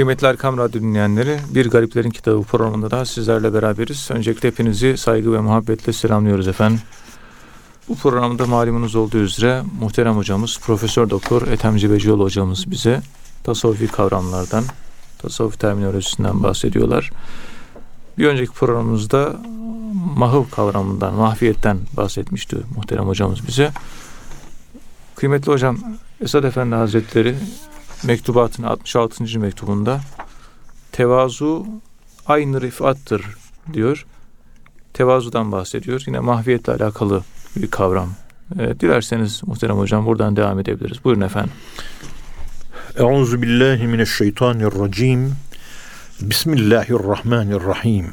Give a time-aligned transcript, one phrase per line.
[0.00, 4.08] Kıymetli Erkam Radyo dinleyenleri, Bir Gariplerin Kitabı programında da sizlerle beraberiz.
[4.10, 6.80] Öncelikle hepinizi saygı ve muhabbetle selamlıyoruz efendim.
[7.88, 13.00] Bu programda malumunuz olduğu üzere muhterem hocamız Profesör Doktor Ethem Cebecioğlu hocamız bize
[13.44, 14.64] tasavvufi kavramlardan,
[15.18, 17.10] tasavvuf terminolojisinden bahsediyorlar.
[18.18, 19.36] Bir önceki programımızda
[20.16, 23.70] mahv kavramından, mahfiyetten bahsetmişti muhterem hocamız bize.
[25.16, 25.78] Kıymetli hocam
[26.20, 27.34] Esad Efendi Hazretleri
[28.04, 29.38] mektubatın 66.
[29.38, 30.00] mektubunda
[30.92, 31.66] tevazu
[32.26, 33.24] aynı rifattır
[33.72, 34.06] diyor.
[34.92, 36.02] Tevazudan bahsediyor.
[36.06, 37.22] Yine mahviyetle alakalı
[37.56, 38.12] bir kavram.
[38.58, 41.04] E, dilerseniz muhterem hocam buradan devam edebiliriz.
[41.04, 41.52] Buyurun efendim.
[42.96, 45.32] Euzu billahi mineşşeytanirracim.
[46.20, 48.06] Bismillahirrahmanirrahim.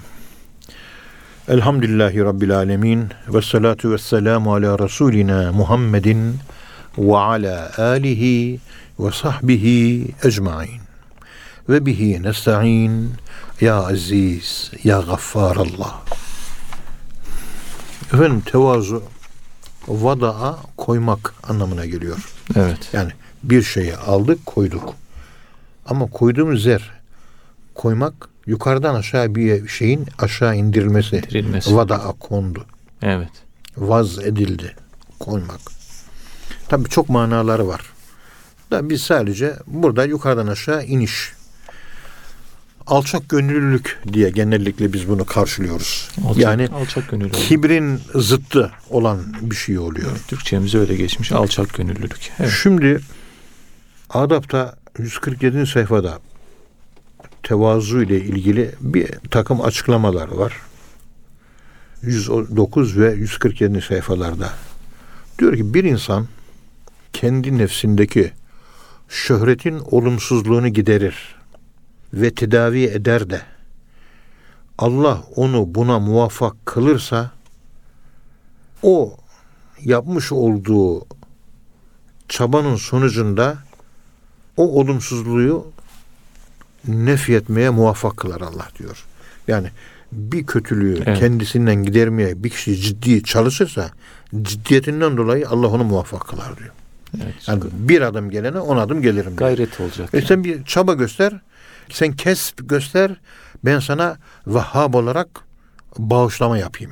[1.47, 3.07] Elhamdülillahi Rabbil alemin.
[3.27, 6.35] Ve salatu ve selamu ala Resulina Muhammedin
[6.97, 8.59] ve ala alihi
[8.99, 10.81] ve sahbihi ecmain.
[11.69, 13.13] Ve bihi nesta'in
[13.61, 16.01] ya aziz ya gaffar Allah.
[18.13, 19.03] Efendim tevazu
[19.87, 22.17] vada'a koymak anlamına geliyor.
[22.55, 22.89] Evet.
[22.93, 23.11] Yani
[23.43, 24.95] bir şeyi aldık koyduk.
[25.85, 26.91] Ama koyduğumuz yer
[27.75, 31.15] koymak yukarıdan aşağı bir şeyin aşağı indirilmesi.
[31.15, 31.75] İndirilmesi.
[31.75, 32.65] Vada'a kondu.
[33.01, 33.29] Evet.
[33.77, 34.75] Vaz edildi.
[35.19, 35.59] Koymak.
[36.69, 37.81] Tabii çok manaları var.
[38.71, 41.33] Da biz sadece burada yukarıdan aşağı iniş.
[42.87, 46.09] Alçak gönüllülük diye genellikle biz bunu karşılıyoruz.
[46.25, 47.33] Alçak, yani alçak gönüllülük.
[47.33, 50.09] kibrin zıttı olan bir şey oluyor.
[50.11, 51.31] Evet, Türkçemize öyle geçmiş.
[51.31, 52.31] Alçak gönüllülük.
[52.39, 52.51] Evet.
[52.63, 52.99] Şimdi
[54.09, 55.65] Adap'ta 147.
[55.65, 56.19] sayfada
[57.43, 60.53] tevazu ile ilgili bir takım açıklamalar var.
[62.01, 63.81] 109 ve 147.
[63.81, 64.49] sayfalarda.
[65.39, 66.27] Diyor ki bir insan
[67.13, 68.31] kendi nefsindeki
[69.07, 71.35] şöhretin olumsuzluğunu giderir
[72.13, 73.41] ve tedavi eder de
[74.77, 77.31] Allah onu buna muvaffak kılırsa
[78.83, 79.17] o
[79.83, 81.05] yapmış olduğu
[82.29, 83.57] çabanın sonucunda
[84.57, 85.71] o olumsuzluğu
[86.87, 89.05] nefyetmeye muvaffak kılar Allah diyor.
[89.47, 89.67] Yani
[90.11, 91.19] bir kötülüğü Evet.
[91.19, 93.89] kendisinden gidermeye bir kişi ciddi çalışırsa
[94.41, 96.73] ciddiyetinden dolayı Allah onu muvaffak kılar diyor.
[97.23, 97.47] Evet.
[97.47, 99.49] Yani bir adım gelene on adım gelirim diyor.
[99.49, 100.09] Gayret olacak.
[100.13, 101.33] E sen bir çaba göster,
[101.89, 103.11] sen kesp göster,
[103.65, 105.27] ben sana Vahhab olarak
[105.97, 106.91] bağışlama yapayım.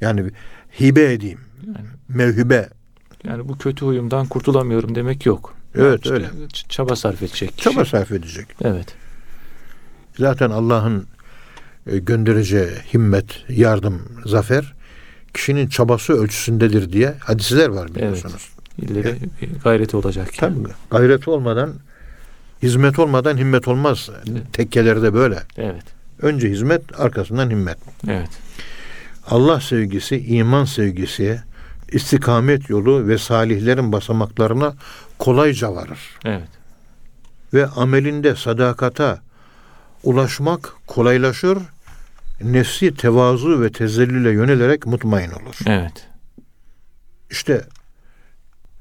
[0.00, 0.30] Yani
[0.80, 1.40] hibe edeyim.
[1.66, 2.68] Yani- Mevhibe.
[3.24, 5.54] Yani bu kötü huyumdan kurtulamıyorum demek yok.
[5.74, 6.30] Evet, İşte öyle.
[6.68, 7.56] Çaba sarf edecek.
[7.56, 7.70] kişi.
[7.70, 8.46] Çaba sarf edecek.
[8.64, 8.94] Evet.
[10.18, 11.06] Zaten Allah'ın
[11.86, 14.74] e, göndereceği himmet, yardım, zafer
[15.34, 18.52] kişinin çabası ölçüsündedir diye hadisler var biliyorsunuz.
[18.78, 20.28] İlle bir gayreti olacak.
[20.38, 20.54] Tabii
[20.90, 21.74] gayret olmadan,
[22.62, 24.10] hizmet olmadan himmet olmaz.
[24.30, 24.52] Evet.
[24.52, 25.38] Tekkelerde böyle.
[25.56, 25.84] Evet.
[26.22, 27.78] Önce hizmet, arkasından himmet.
[28.08, 28.30] Evet.
[29.26, 31.40] Allah sevgisi, iman sevgisi,
[31.92, 34.74] istikamet yolu ve salihlerin basamaklarına
[35.18, 36.18] kolayca varır.
[36.24, 36.48] Evet.
[37.54, 39.20] Ve amelinde sadakata
[40.02, 41.58] ulaşmak kolaylaşır.
[42.42, 45.58] Nefsi tevazu ve tezellüle yönelerek mutmain olur.
[45.66, 46.08] Evet.
[47.30, 47.64] İşte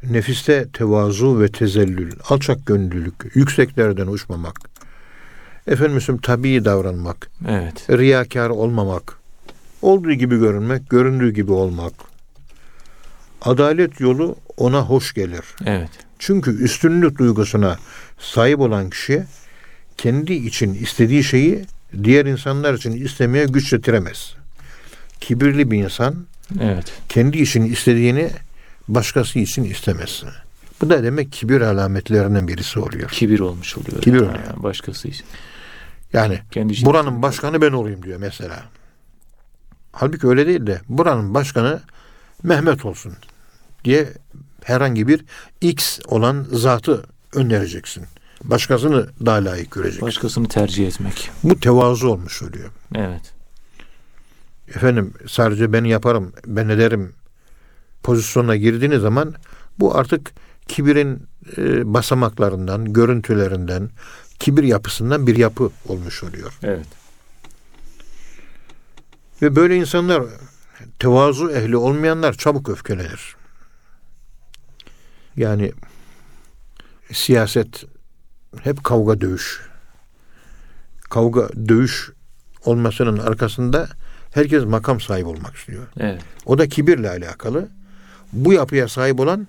[0.10, 4.60] nefiste tevazu ve tezellül, alçak gönüllülük, yükseklerden uçmamak,
[5.68, 7.90] efendim tabii davranmak, Evet.
[7.90, 9.18] riyakar olmamak,
[9.82, 11.94] olduğu gibi görünmek, göründüğü gibi olmak.
[13.42, 15.44] Adalet yolu ona hoş gelir.
[15.66, 15.90] Evet.
[16.20, 17.78] Çünkü üstünlük duygusuna
[18.20, 19.24] sahip olan kişi
[19.98, 21.66] kendi için istediği şeyi
[22.04, 24.34] diğer insanlar için istemeye güç yetiremez.
[25.22, 26.16] Kibirli bir insan
[26.62, 26.94] Evet.
[27.10, 28.30] kendi için istediğini
[28.96, 30.24] başkası için istemez.
[30.81, 33.09] Bu da demek kibir alametlerinden birisi oluyor.
[33.09, 34.02] Kibir olmuş oluyor.
[34.02, 34.29] Kibir yani.
[34.29, 34.63] oluyor.
[34.63, 35.25] Başkası için.
[36.13, 38.63] Yani Kendi buranın başkanı ben olayım diyor mesela.
[39.91, 41.81] Halbuki öyle değil de buranın başkanı
[42.44, 43.13] Mehmet olsun
[43.85, 44.13] diye
[44.63, 45.25] herhangi bir
[45.62, 47.03] X olan zatı
[47.34, 48.06] önereceksin.
[48.44, 50.08] Başkasını daha layık göreceksin.
[50.08, 51.32] Başkasını tercih etmek.
[51.44, 52.70] Bu tevazu olmuş oluyor.
[52.96, 53.34] Evet.
[54.67, 57.14] Efendim sadece ben yaparım, ben ederim
[58.03, 59.36] pozisyonuna girdiğiniz zaman
[59.80, 60.32] bu artık
[60.68, 61.28] kibirin
[61.58, 63.90] e, basamaklarından, görüntülerinden,
[64.40, 66.58] kibir yapısından bir yapı olmuş oluyor.
[66.64, 66.88] Evet.
[69.42, 70.24] Ve böyle insanlar
[71.00, 73.36] tevazu ehli olmayanlar çabuk öfkelenir.
[75.36, 75.72] Yani
[77.12, 77.84] siyaset
[78.64, 79.62] hep kavga dövüş.
[81.09, 82.12] Kavga dövüş
[82.66, 83.90] olmasının arkasında
[84.34, 85.88] herkes makam sahibi olmak istiyor.
[86.00, 86.22] Evet.
[86.46, 87.70] O da kibirle alakalı.
[88.34, 89.48] Bu yapıya sahip olan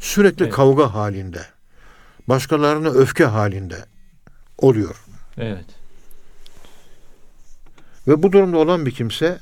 [0.00, 0.54] sürekli Evet.
[0.54, 1.46] kavga halinde.
[2.28, 3.84] Başkalarına öfke halinde
[4.58, 5.04] oluyor.
[5.38, 5.64] Evet.
[8.08, 9.38] Ve bu durumda olan bir kimse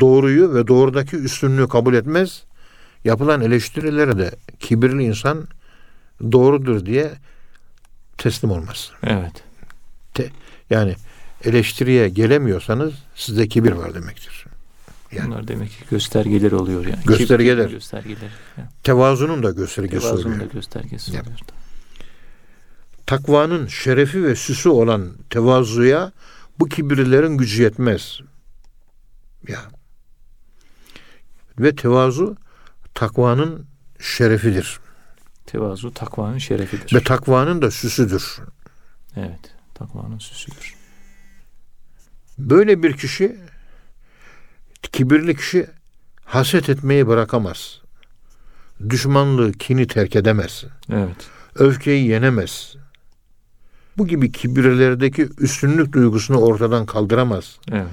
[0.00, 2.44] doğruyu ve doğrudaki üstünlüğü kabul etmez.
[3.04, 4.30] Yapılan eleştirilere de
[4.60, 5.48] kibirli insan
[6.32, 7.12] doğrudur diye
[8.18, 8.90] teslim olmaz.
[9.02, 9.44] Evet.
[10.70, 10.96] Yani
[11.44, 14.45] eleştiriye gelemiyorsanız sizde kibir var demektir.
[15.16, 15.28] Yani.
[15.30, 17.02] Bunlar demek ki göstergeleri oluyor yani.
[17.06, 17.64] Göstergeler.
[17.64, 18.30] Kibir Göstergeleri.
[18.56, 18.68] Yani.
[18.82, 20.50] Tevazunun da göstergesi Tevazunun oluyor.
[20.50, 21.22] da göstergesi Evet.
[21.22, 21.38] oluyor.
[23.06, 26.12] Takvanın şerefi ve süsü olan tevazuya
[26.58, 28.20] bu kibirlilerin gücü yetmez.
[29.48, 29.60] Ya.
[31.58, 32.36] Ve tevazu
[32.94, 33.66] takvanın
[34.00, 34.80] şerefidir.
[35.46, 36.96] Tevazu takvanın şerefidir.
[36.96, 38.38] Ve takvanın da süsüdür.
[39.16, 39.40] evet.
[39.74, 40.74] Takvanın süsüdür.
[42.38, 43.36] Böyle bir kişi
[44.92, 45.66] kibirli kişi
[46.24, 47.80] haset etmeyi bırakamaz.
[48.90, 50.64] Düşmanlığı, kini terk edemez.
[50.92, 51.16] Evet.
[51.54, 52.76] Öfkeyi yenemez.
[53.98, 57.58] Bu gibi kibirlerdeki üstünlük duygusunu ortadan kaldıramaz.
[57.72, 57.86] Evet.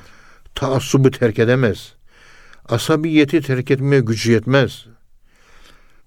[0.55, 1.93] Taassubu terk edemez.
[2.69, 4.85] Asabiyeti terk etmeye gücü yetmez.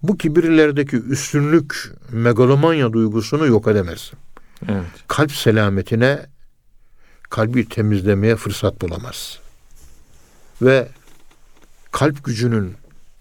[0.03, 4.11] Bu kibirlerdeki üstünlük, megalomanya duygusunu yok edemez.
[4.69, 4.85] Evet.
[5.07, 6.25] Kalp selametine,
[7.29, 9.39] kalbi temizlemeye fırsat bulamaz.
[10.61, 10.87] Ve
[11.91, 12.75] kalp gücünün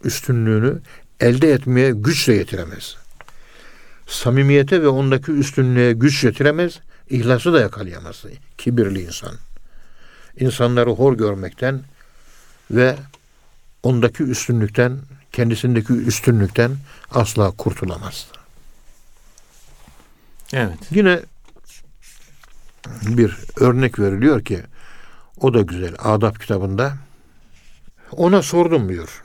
[0.05, 0.79] üstünlüğünü
[1.21, 2.97] elde etmeye güç de yetiremez.
[4.07, 6.81] Samimiyete ve ondaki üstünlüğe güç yetiremez,
[7.11, 8.25] ihlası da yakalayamaz
[8.59, 9.35] kibirli insan.
[10.41, 11.81] İnsanları hor görmekten
[12.71, 12.97] ve
[13.83, 14.99] ondaki üstünlükten,
[15.33, 16.77] kendisindeki üstünlükten
[17.11, 18.27] asla kurtulamaz.
[20.53, 20.79] Evet.
[20.91, 21.21] Yine
[23.03, 24.63] bir örnek veriliyor ki
[25.41, 26.97] o da güzel adab kitabında.
[28.13, 29.23] Ona sordum diyor.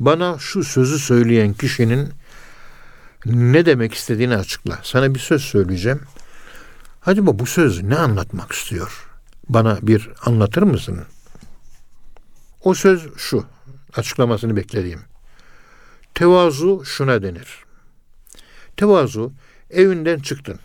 [0.00, 2.12] Bana şu sözü söyleyen kişinin
[3.26, 4.78] ne demek istediğini açıkla.
[4.82, 6.00] Sana bir söz söyleyeceğim.
[7.06, 9.06] Acaba bu söz ne anlatmak istiyor?
[9.48, 11.04] Bana bir anlatır mısın?
[12.60, 13.46] O söz şu.
[13.96, 15.00] Açıklamasını beklediğim.
[16.14, 17.64] Tevazu şuna denir.
[18.76, 19.32] Tevazu
[19.70, 20.58] evinden çıktın.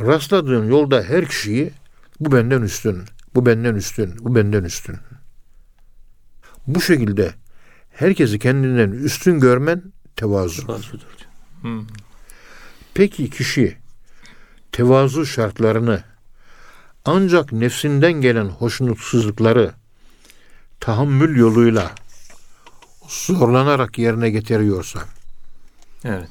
[0.00, 1.72] Rastladığın yolda her kişiyi
[2.20, 3.04] bu benden üstün,
[3.34, 4.96] bu benden üstün, bu benden üstün.
[6.66, 7.34] Bu şekilde
[7.90, 9.82] herkesi kendinden üstün görmen
[10.16, 10.66] tevazu.
[10.66, 10.98] Tevazudur.
[10.98, 11.30] diyor.
[11.60, 11.86] Hmm.
[12.94, 13.76] Peki kişi
[14.72, 16.04] tevazu şartlarını
[17.04, 19.72] ancak nefsinden gelen hoşnutsuzlukları
[20.80, 21.90] tahammül yoluyla
[23.08, 25.00] zorlanarak yerine getiriyorsa
[26.04, 26.28] Evet.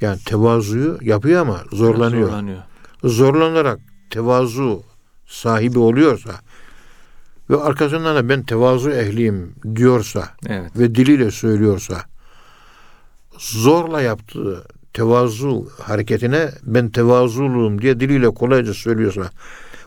[0.00, 2.28] yani tevazuyu yapıyor ama zorlanıyor.
[2.28, 2.62] Zorlanıyor.
[3.04, 3.80] zorlanarak
[4.10, 4.82] tevazu
[5.26, 6.40] sahibi oluyorsa
[7.50, 10.70] ve arkasından da ben tevazu ehliyim diyorsa Evet.
[10.76, 12.02] ve diliyle söylüyorsa
[13.38, 19.30] zorla yaptığı tevazu hareketine ben tevazuluyum diye diliyle kolayca söylüyorsa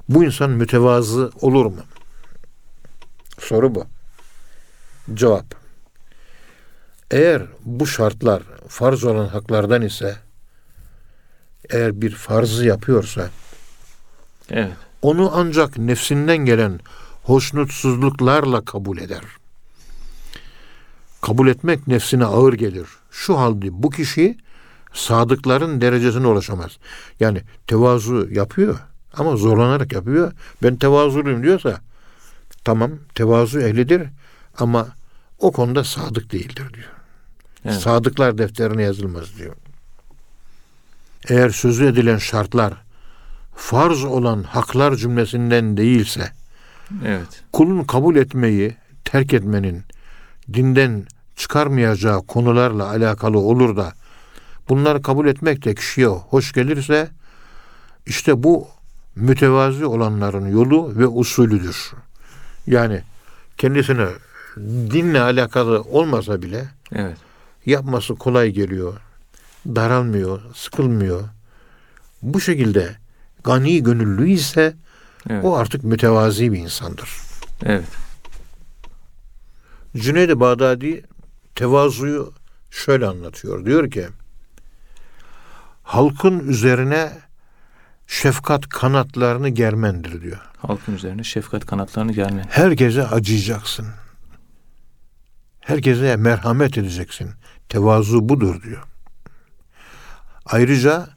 [0.10, 1.82] bu insan mütevazı olur mu?
[3.40, 3.86] Soru bu.
[5.14, 5.46] Cevap.
[7.12, 10.16] Eğer bu şartlar farz olan haklardan ise
[11.70, 13.30] eğer bir farzı yapıyorsa
[14.50, 14.72] Evet.
[15.02, 16.80] onu ancak nefsinden gelen
[17.28, 19.22] hoşnutsuzluklarla kabul eder.
[21.22, 22.88] Kabul etmek nefsine ağır gelir.
[23.12, 24.38] Şu halde bu kişi
[24.94, 26.78] sadıkların derecesine ulaşamaz.
[27.20, 28.80] Yani tevazu yapıyor
[29.14, 30.32] ama zorlanarak yapıyor.
[30.64, 31.82] Ben tevazuluyum diyorsa
[32.64, 34.08] tamam tevazu ehlidir
[34.58, 34.88] ama
[35.40, 36.92] o konuda sadık değildir diyor.
[37.66, 37.82] Evet.
[37.82, 39.56] Sadıklar defterine yazılmaz diyor.
[41.30, 42.74] Eğer sözü edilen şartlar
[43.56, 46.37] farz olan haklar cümlesinden değilse
[47.06, 47.44] Evet.
[47.54, 48.76] kulun kabul etmeyi
[49.06, 49.84] terk etmenin
[50.54, 53.94] dinden çıkarmayacağı konularla alakalı olur da
[54.70, 57.10] bunları kabul etmek de kişiye hoş gelirse
[58.06, 58.68] işte bu
[59.16, 61.92] mütevazi olanların yolu ve usulüdür.
[62.68, 63.02] Yani
[63.58, 64.08] kendisine
[64.92, 67.18] dinle alakalı olmasa bile Evet.
[67.66, 68.94] yapması kolay geliyor.
[69.68, 71.24] Daralmıyor, sıkılmıyor.
[72.22, 72.96] Bu şekilde
[73.44, 74.74] gani gönüllü ise
[75.30, 75.46] Evet.
[75.46, 77.10] o artık mütevazi bir insandır.
[77.66, 77.88] Evet.
[79.98, 81.04] Cüneyd-i Bağdadi
[81.56, 82.34] tevazuyu
[82.72, 83.66] şöyle anlatıyor.
[83.66, 84.08] Diyor ki
[85.84, 87.12] halkın üzerine
[88.08, 90.40] şefkat kanatlarını germendir diyor.
[90.58, 92.44] Halkın üzerine şefkat kanatlarını germe.
[92.50, 93.88] Herkese acıyacaksın.
[95.60, 97.30] Herkese merhamet edeceksin.
[97.70, 98.84] Tevazu budur diyor.
[100.46, 101.10] Ayrıca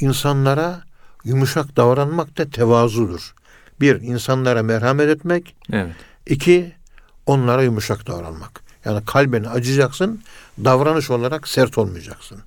[0.00, 0.82] insanlara
[1.24, 3.34] yumuşak davranmak da tevazudur.
[3.80, 5.56] Bir, insanlara merhamet etmek.
[5.72, 5.94] Evet.
[6.26, 6.72] İki,
[7.26, 8.62] onlara yumuşak davranmak.
[8.84, 10.22] Yani kalben acıyacaksın,
[10.64, 12.38] davranış olarak sert olmayacaksın.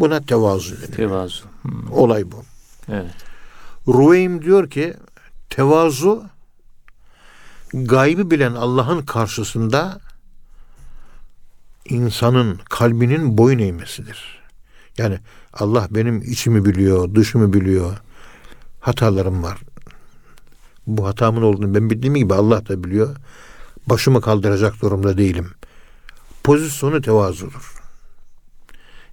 [0.00, 0.96] Buna tevazu denir.
[0.96, 1.44] Tevazu.
[1.62, 1.92] Hmm.
[1.92, 2.44] Olay bu.
[2.88, 3.14] Evet.
[3.88, 4.94] Ruveym diyor ki
[5.50, 6.24] tevazu
[7.72, 10.00] gaybi bilen Allah'ın karşısında
[11.84, 14.42] insanın kalbinin boyun eğmesidir.
[14.98, 15.18] Yani
[15.52, 17.96] Allah benim içimi biliyor, dışımı biliyor.
[18.80, 19.58] Hatalarım var.
[20.86, 23.16] Bu hatamın olduğunu ben bildiğim gibi Allah da biliyor.
[23.86, 25.50] Başımı kaldıracak durumda değilim.
[26.44, 27.82] Pozisyonu tevazudur.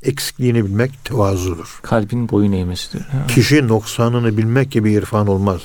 [0.03, 1.79] Eksikliğini bilmek tevazudur.
[1.81, 3.01] Kalbin boyun eğmesidir.
[3.01, 3.27] Ha.
[3.27, 5.61] Kişi noksanını bilmek gibi irfan olmaz.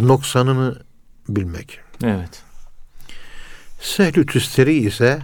[0.00, 0.82] Noksanını
[1.28, 1.80] bilmek.
[2.04, 2.42] Evet.
[3.80, 5.22] Sehlü tüsteri ise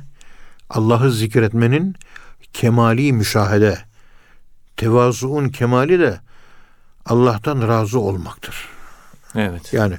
[0.70, 1.94] Allah'ı zikretmenin
[2.52, 3.78] kemali müşahede.
[4.76, 6.20] Tevazuun kemali de
[7.06, 8.73] Allah'tan razı olmaktır.
[9.34, 9.72] Evet.
[9.72, 9.96] Yani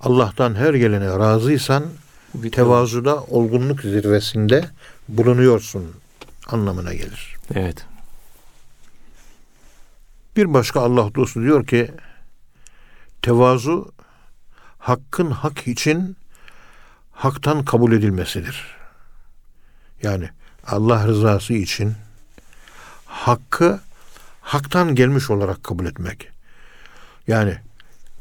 [0.00, 1.84] Allah'tan her gelene razıysan
[2.34, 4.64] bir tevazuda olgunluk zirvesinde
[5.08, 5.96] bulunuyorsun
[6.48, 7.36] anlamına gelir.
[7.54, 7.86] Evet.
[10.36, 11.90] Bir başka Allah dostu diyor ki
[13.22, 13.92] tevazu
[14.78, 16.16] hakkın hak için
[17.12, 18.76] haktan kabul edilmesidir.
[20.02, 20.28] Yani
[20.66, 21.94] Allah rızası için
[23.06, 23.80] hakkı
[24.40, 26.28] haktan gelmiş olarak kabul etmek.
[27.26, 27.58] Yani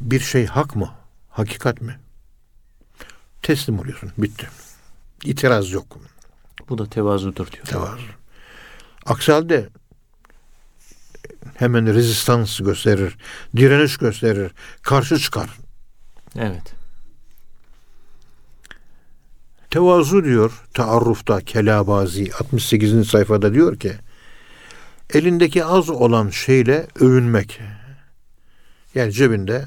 [0.02, 0.92] bir şey hak mı?
[1.30, 2.00] Hakikat mi?
[3.42, 4.12] Teslim oluyorsun.
[4.18, 4.48] Bitti.
[5.24, 5.98] İtiraz yok.
[6.70, 7.66] Bu da tevazudur diyor.
[7.66, 8.04] Tevazu.
[9.06, 9.70] Aksi halde
[11.56, 13.18] hemen rezistans gösterir,
[13.56, 14.52] direniş gösterir,
[14.82, 15.50] karşı çıkar.
[16.36, 16.74] Evet.
[19.70, 23.08] Tevazu diyor taarrufta Kelabazi 68.
[23.08, 23.94] sayfada diyor ki
[25.14, 27.62] elindeki az olan şeyle övünmek.
[28.96, 29.66] Yani cebinde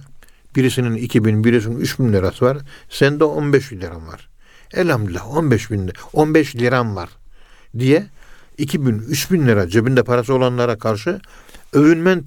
[0.56, 2.58] birisinin 2000, birisinin 3000 lirası var.
[2.90, 4.28] Sende 15 liram var.
[4.74, 7.08] Elhamdülillah 15 bin, lira- 15 liram var
[7.78, 8.06] diye
[8.58, 11.20] 2000, 3000 lira cebinde parası olanlara karşı
[11.72, 12.26] övünmen.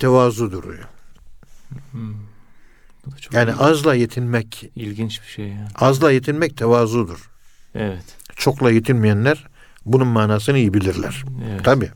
[3.05, 5.67] Bu da çok Yani il- azla yetinmek, ilginç bir şey ya.
[5.75, 7.29] azla yetinmek tevazudur.
[7.75, 8.03] Evet.
[8.35, 9.47] Çokla yetinmeyenler
[9.85, 11.23] bunun manasını iyi bilirler.
[11.51, 11.63] Evet.
[11.63, 11.91] Tabii.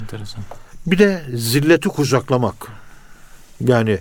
[0.00, 0.44] Enteresan.
[0.86, 2.66] Bir de zilleti kucaklamak.
[3.60, 3.98] Yani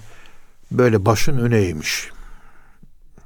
[0.71, 2.09] böyle başın öne eğmiş.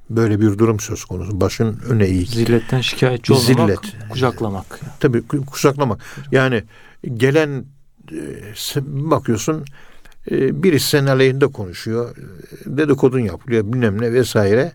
[0.09, 1.41] Böyle bir durum söz konusu.
[1.41, 2.29] Başın öne eğik.
[2.29, 3.45] Zilletten şikayetçi olmamak,
[3.85, 4.09] Zillet.
[4.09, 4.79] kucaklamak.
[4.99, 6.01] Tabii ku- kucaklamak.
[6.31, 6.63] Yani
[7.13, 7.65] gelen
[8.11, 8.17] e,
[8.85, 9.65] bakıyorsun
[10.31, 12.17] e, birisi senin aleyhinde konuşuyor.
[12.17, 12.21] e,
[12.77, 14.71] Dedikodun yapılıyor bilmem ne vesaire.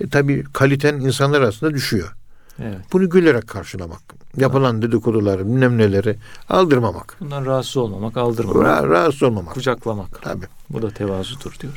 [0.00, 2.14] E, tabii kaliten insanlar arasında düşüyor.
[2.62, 2.78] Evet.
[2.92, 4.00] Bunu gülerek karşılamak.
[4.36, 6.16] Yapılan dedikoduları bilmem neleri
[6.48, 7.16] aldırmamak.
[7.20, 9.54] Bundan rahatsız olmamak, aldırmamak, Ra- rahatsız olmamak.
[9.54, 10.22] kucaklamak.
[10.22, 10.46] Tabii.
[10.70, 11.72] Bu da tevazudur diyor.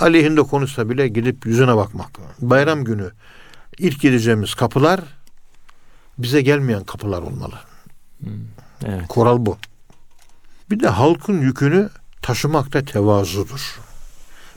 [0.00, 2.10] Aleyhinde konuşsa bile gidip yüzüne bakmak.
[2.40, 3.10] Bayram günü
[3.78, 5.00] ilk gideceğimiz kapılar
[6.18, 7.54] bize gelmeyen kapılar olmalı.
[8.18, 8.30] Hmm.
[8.84, 9.08] Evet.
[9.08, 9.58] Kural bu.
[10.70, 11.90] Bir de halkın yükünü
[12.22, 13.80] taşımakta tevazudur.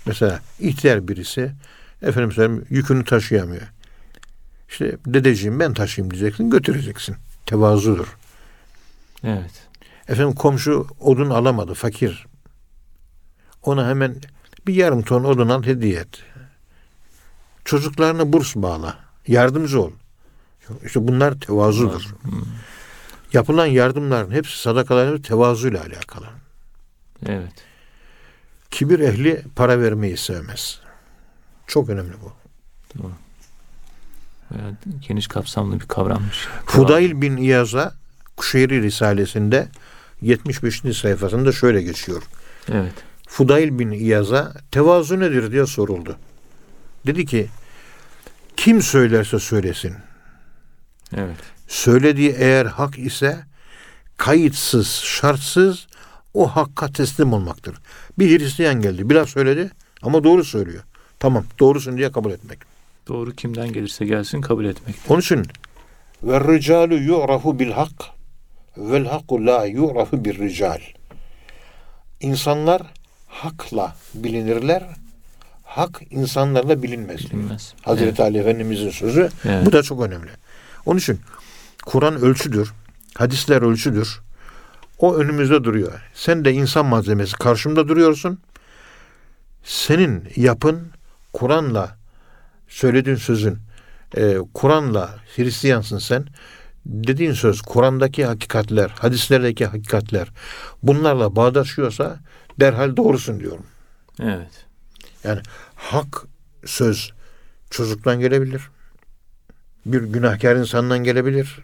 [0.06, 1.52] Mesela ihtiyar birisi
[2.02, 3.74] efendim söyleyeyim yükünü taşıyamıyor.
[4.70, 7.16] İşte dedeciğim ben taşıyayım diyeceksin götüreceksin.
[7.46, 8.18] Tevazudur.
[9.24, 9.68] Evet.
[10.08, 12.26] Efendim komşu odun alamadı fakir.
[13.64, 14.16] Ona hemen
[14.68, 16.24] bir yarım ton odun al hediye et.
[17.66, 18.98] Çocuklarına burs bağla.
[19.28, 19.92] Yardımcı ol.
[20.86, 22.02] İşte bunlar tevazudur.
[22.22, 22.32] Hmm.
[23.34, 26.26] Yapılan yardımların hepsi sadakaların tevazuyla alakalı.
[27.26, 27.54] Evet.
[28.72, 30.80] Kibir ehli para vermeyi sevmez.
[31.68, 32.34] Çok önemli bu.
[34.52, 34.76] Bayağı
[35.08, 36.48] geniş kapsamlı bir kavrammış.
[36.66, 37.94] Fudayl bin İyaz'a
[38.38, 39.68] Kuşeyri Risalesi'nde
[40.22, 40.82] 75.
[40.98, 42.24] sayfasında şöyle geçiyor.
[42.72, 42.94] Evet.
[43.28, 46.18] Fudayl bin İyaz'a tevazu nedir diye soruldu.
[47.06, 47.48] Dedi ki
[48.58, 49.94] kim söylerse söylesin.
[51.16, 51.38] Evet.
[51.68, 53.38] Söylediği eğer hak ise
[54.18, 55.88] kayıtsız, şartsız
[56.34, 57.76] o hakka teslim olmaktır.
[58.20, 60.84] Bir Hristiyan geldi, bir laf söyledi ama doğru söylüyor.
[61.20, 62.60] Tamam, doğrusun diye kabul etmek.
[63.08, 64.96] Doğru kimden gelirse gelsin kabul etmek.
[65.10, 65.46] Onun için
[66.24, 67.92] ve ricalu yu'rafu bil hak
[68.78, 70.82] vel hakku la yu'rafu bir rical.
[72.20, 72.82] İnsanlar
[73.44, 74.84] hakla bilinirler.
[75.64, 77.20] Hak insanlarla bilinmez.
[77.20, 77.74] Bilinmez.
[77.82, 79.30] Hazreti Ali Efendimizin sözü.
[79.46, 79.66] Evet.
[79.66, 80.30] Bu da çok önemli.
[80.86, 81.20] Onun için
[81.86, 82.74] Kur'an ölçüdür.
[83.18, 84.20] Hadisler ölçüdür.
[85.00, 85.92] O önümüzde duruyor.
[86.14, 88.40] Sen de insan malzemesi karşımda duruyorsun.
[89.64, 90.88] Senin yapın
[91.34, 91.98] Kur'an'la
[92.68, 93.58] söylediğin sözün
[94.18, 96.26] e, Kur'an'la Hristiyansın sen.
[96.86, 100.28] Dediğin söz Kur'an'daki hakikatler, hadislerdeki hakikatler
[100.84, 102.20] bunlarla bağdaşıyorsa
[102.60, 103.66] derhal doğrusun diyorum.
[104.22, 104.66] Evet.
[105.24, 105.42] Yani
[105.76, 106.26] hak
[106.66, 107.12] söz
[107.70, 108.62] çocuktan gelebilir.
[109.86, 111.60] Bir günahkar insandan gelebilir.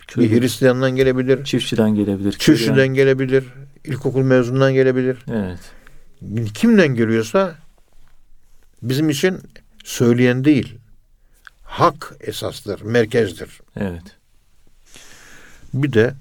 [0.00, 1.44] Bir Köylü, Hristiyandan gelebilir.
[1.44, 2.32] çiftçiden gelebilir.
[2.32, 3.44] Çiftçiden gelebilir.
[3.84, 5.18] ilkokul mezunundan gelebilir.
[5.30, 5.58] Evet.
[6.54, 7.54] kimden geliyorsa
[8.82, 9.40] bizim için
[9.84, 10.78] söyleyen değil,
[11.62, 13.60] hak esastır, merkezdir.
[13.76, 14.02] Evet.
[15.74, 16.14] Bir de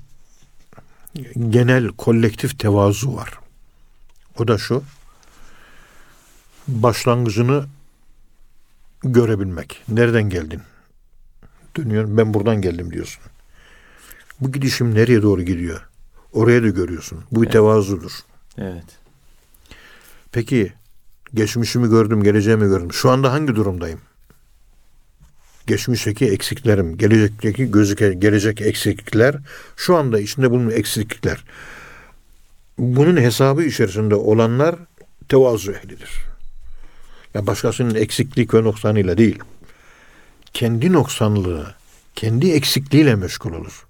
[1.49, 3.33] genel kolektif tevazu var.
[4.39, 4.83] O da şu.
[6.67, 7.65] Başlangıcını
[9.03, 9.83] görebilmek.
[9.89, 10.61] Nereden geldin?
[11.77, 12.17] Dönüyorsun.
[12.17, 13.23] Ben buradan geldim diyorsun.
[14.41, 15.89] Bu gidişim nereye doğru gidiyor?
[16.33, 17.23] Oraya da görüyorsun.
[17.31, 17.53] Bu bir Evet.
[17.53, 18.11] tevazudur.
[18.57, 18.85] Evet.
[20.31, 20.73] Peki
[21.33, 22.93] geçmişimi gördüm, geleceğimi gördüm.
[22.93, 23.99] Şu anda hangi durumdayım?
[25.67, 29.35] Geçmişteki eksiklerim, gelecekteki gözüke, gelecek eksiklikler,
[29.75, 31.43] şu anda içinde bulunan eksiklikler.
[32.77, 34.75] Bunun hesabı içerisinde olanlar
[35.29, 36.09] tevazu ehlidir.
[37.33, 39.39] Ya başkasının eksiklik ve noksanıyla değil.
[40.53, 41.75] Kendi noksanlığı,
[42.15, 43.85] kendi eksikliğiyle meşgul olur.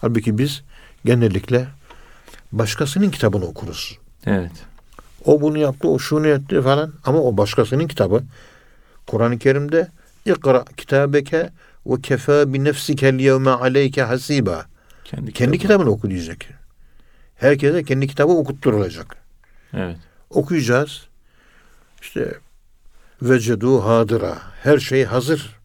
[0.00, 0.62] Halbuki biz
[1.04, 1.66] genellikle
[2.52, 3.98] başkasının kitabını okuruz.
[4.26, 4.52] Evet.
[5.24, 6.92] O bunu yaptı, o şunu etti falan.
[7.04, 8.22] Ama o başkasının kitabı.
[9.06, 9.88] Kur'an-ı Kerim'de
[10.26, 11.50] İkra kitabeke
[11.86, 14.66] ve kefa bi nefsikel yevme aleyke hasiba.
[15.04, 16.48] Kendi, Kendi kitabını oku diyecek.
[17.40, 19.16] Herkese kendi kitabı okutturulacak.
[19.74, 19.96] Evet.
[20.30, 21.08] Okuyacağız.
[22.02, 22.34] İşte
[23.22, 24.38] vecedu hadıra.
[24.62, 25.58] Her şey hazır.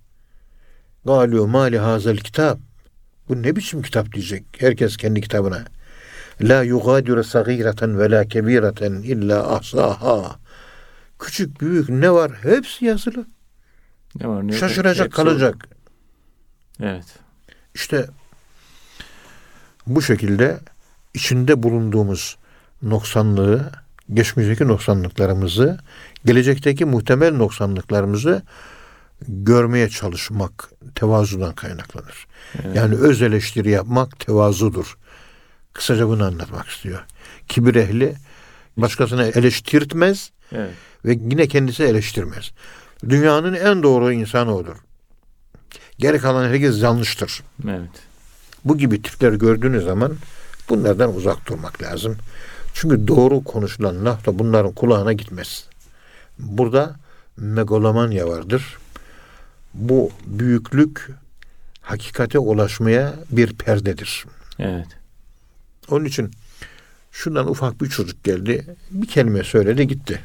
[1.05, 2.59] Galu mali hazel kitap.
[3.29, 4.43] Bu ne biçim kitap diyecek.
[4.57, 5.65] Herkes kendi kitabına.
[6.41, 10.39] La yugadiru sagireten ve la kebireten illa ahsaha.
[11.19, 12.31] Küçük büyük ne var?
[12.41, 13.25] Hepsi yazılı.
[14.19, 14.51] Ne var ne?
[14.51, 15.67] Şaşıracak Hepsi kalacak.
[16.81, 17.05] Evet.
[17.75, 18.07] İşte
[19.87, 20.59] bu şekilde
[21.15, 22.37] içinde bulunduğumuz
[22.81, 23.71] noksanlığı,
[24.13, 25.77] geçmişteki noksanlıklarımızı,
[26.25, 28.41] gelecekteki muhtemel noksanlıklarımızı
[29.27, 32.27] görmeye çalışmak tevazudan kaynaklanır.
[32.63, 32.75] Evet.
[32.75, 34.97] Yani öz eleştiri yapmak tevazudur.
[35.73, 37.05] Kısaca bunu anlatmak istiyor.
[37.47, 38.15] Kibir ehli
[38.77, 40.73] başkasını eleştirtmez Evet.
[41.05, 42.51] ve yine kendisi eleştirmez.
[43.09, 44.75] Dünyanın en doğru insanı odur.
[45.99, 47.43] Geri kalan herkes yanlıştır.
[47.67, 47.89] Evet.
[48.65, 50.13] Bu gibi tipler gördüğünüz zaman
[50.69, 52.17] bunlardan uzak durmak lazım.
[52.73, 55.65] Çünkü doğru konuşulan laf da bunların kulağına gitmez.
[56.39, 56.95] Burada
[57.37, 58.77] megalomanya vardır.
[59.73, 61.09] Bu büyüklük
[61.81, 64.25] hakikate ulaşmaya bir perdedir.
[64.59, 64.87] Evet.
[65.89, 66.31] Onun için
[67.11, 68.75] şuradan ufak bir çocuk geldi.
[68.91, 70.21] Bir kelime söyledi gitti.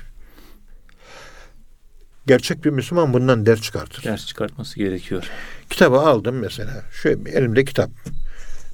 [2.26, 4.04] Gerçek bir Müslüman bundan ders çıkartır.
[4.04, 5.30] Ders çıkartması gerekiyor.
[5.70, 6.82] Kitabı aldım mesela.
[7.02, 7.90] Şöyle elimde kitap.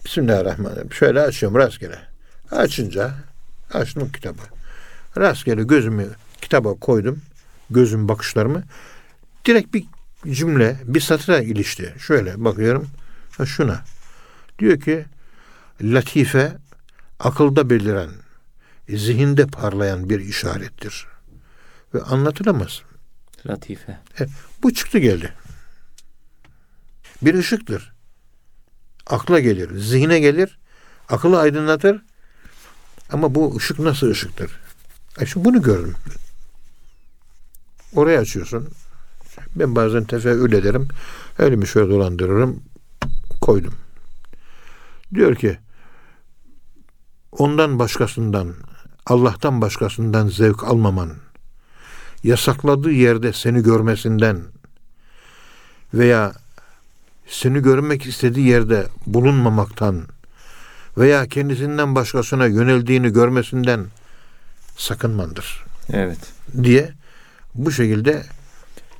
[0.06, 0.92] Bismillahirrahmanirrahim.
[0.92, 1.98] Şöyle açıyorum rastgele.
[2.50, 3.14] Açınca
[3.72, 4.42] açtım kitabı.
[5.18, 6.06] Rastgele gözümü
[6.40, 7.22] kitaba koydum.
[7.70, 8.62] Gözüm bakışlarımı.
[9.44, 9.84] Direkt bir
[10.30, 11.94] cümle, bir satıra ilişti.
[11.98, 12.88] Şöyle bakıyorum.
[13.38, 13.84] Ha şuna.
[14.58, 15.04] Diyor ki
[15.82, 16.52] latife
[17.18, 18.10] akılda beliren,
[18.88, 21.06] zihinde parlayan bir işarettir.
[21.94, 22.82] Ve anlatılamaz.
[23.46, 23.98] Latife.
[24.20, 24.26] E,
[24.62, 25.32] bu çıktı geldi.
[27.22, 27.95] Bir ışıktır.
[29.06, 30.58] Akla gelir, zihne gelir,
[31.08, 32.02] akıllı aydınlatır.
[33.12, 34.60] Ama bu ışık nasıl ışıktır?
[35.20, 35.94] E şimdi bunu gördüm.
[37.94, 38.68] Oraya açıyorsun.
[39.56, 40.88] Ben bazen tefeül ederim.
[41.38, 42.62] Elimi şöyle dolandırırım.
[43.40, 43.74] Koydum.
[45.14, 45.58] Diyor ki
[47.32, 48.54] ondan başkasından,
[49.06, 51.12] Allah'tan başkasından zevk almaman,
[52.24, 54.42] yasakladığı yerde seni görmesinden
[55.94, 56.32] veya
[57.28, 60.06] seni görmek istediği yerde bulunmamaktan
[60.98, 63.86] veya kendisinden başkasına yöneldiğini görmesinden
[64.76, 66.18] sakınmandır Evet.
[66.62, 66.90] diye
[67.54, 68.22] bu şekilde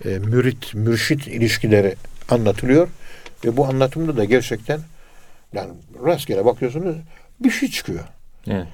[0.04, 1.96] e, mürit, mürşit ilişkileri
[2.28, 2.88] anlatılıyor
[3.44, 4.80] ve bu anlatımda da gerçekten
[5.52, 5.72] yani
[6.06, 6.96] rastgele bakıyorsunuz
[7.40, 8.04] bir şey çıkıyor.
[8.46, 8.66] Evet.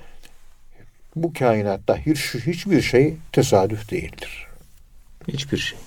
[1.16, 4.46] Bu kainatta hiç, hiçbir şey tesadüf değildir.
[5.28, 5.78] Hiçbir şey.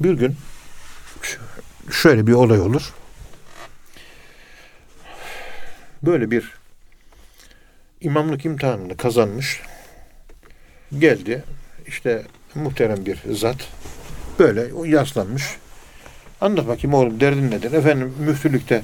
[0.00, 0.36] Bir gün
[1.22, 1.38] ş-
[1.92, 2.92] şöyle bir olay olur.
[6.02, 6.52] Böyle bir
[8.00, 9.62] imamlık imtihanını kazanmış.
[10.98, 11.44] Geldi.
[11.86, 12.22] işte
[12.54, 13.68] muhterem bir zat.
[14.38, 15.44] Böyle yaslanmış.
[16.40, 17.72] Anlat bakayım oğlum derdin nedir?
[17.72, 18.82] Efendim müftülükte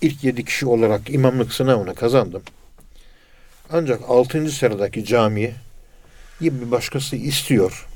[0.00, 2.42] ilk yedi kişi olarak imamlık sınavını kazandım.
[3.70, 5.54] Ancak altıncı sıradaki camiye
[6.40, 7.86] bir başkası istiyor.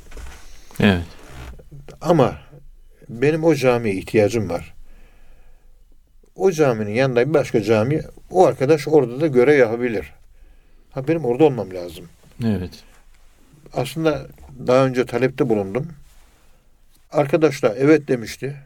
[0.80, 1.02] Evet.
[2.00, 2.38] Ama
[3.08, 4.74] benim o camiye ihtiyacım var.
[6.36, 10.12] O caminin yanında bir başka cami, o arkadaş orada da görev yapabilir.
[10.90, 12.08] Ha benim orada olmam lazım.
[12.44, 12.70] Evet.
[13.72, 14.26] Aslında
[14.66, 15.88] daha önce talepte bulundum.
[17.12, 18.56] Arkadaş da evet demişti.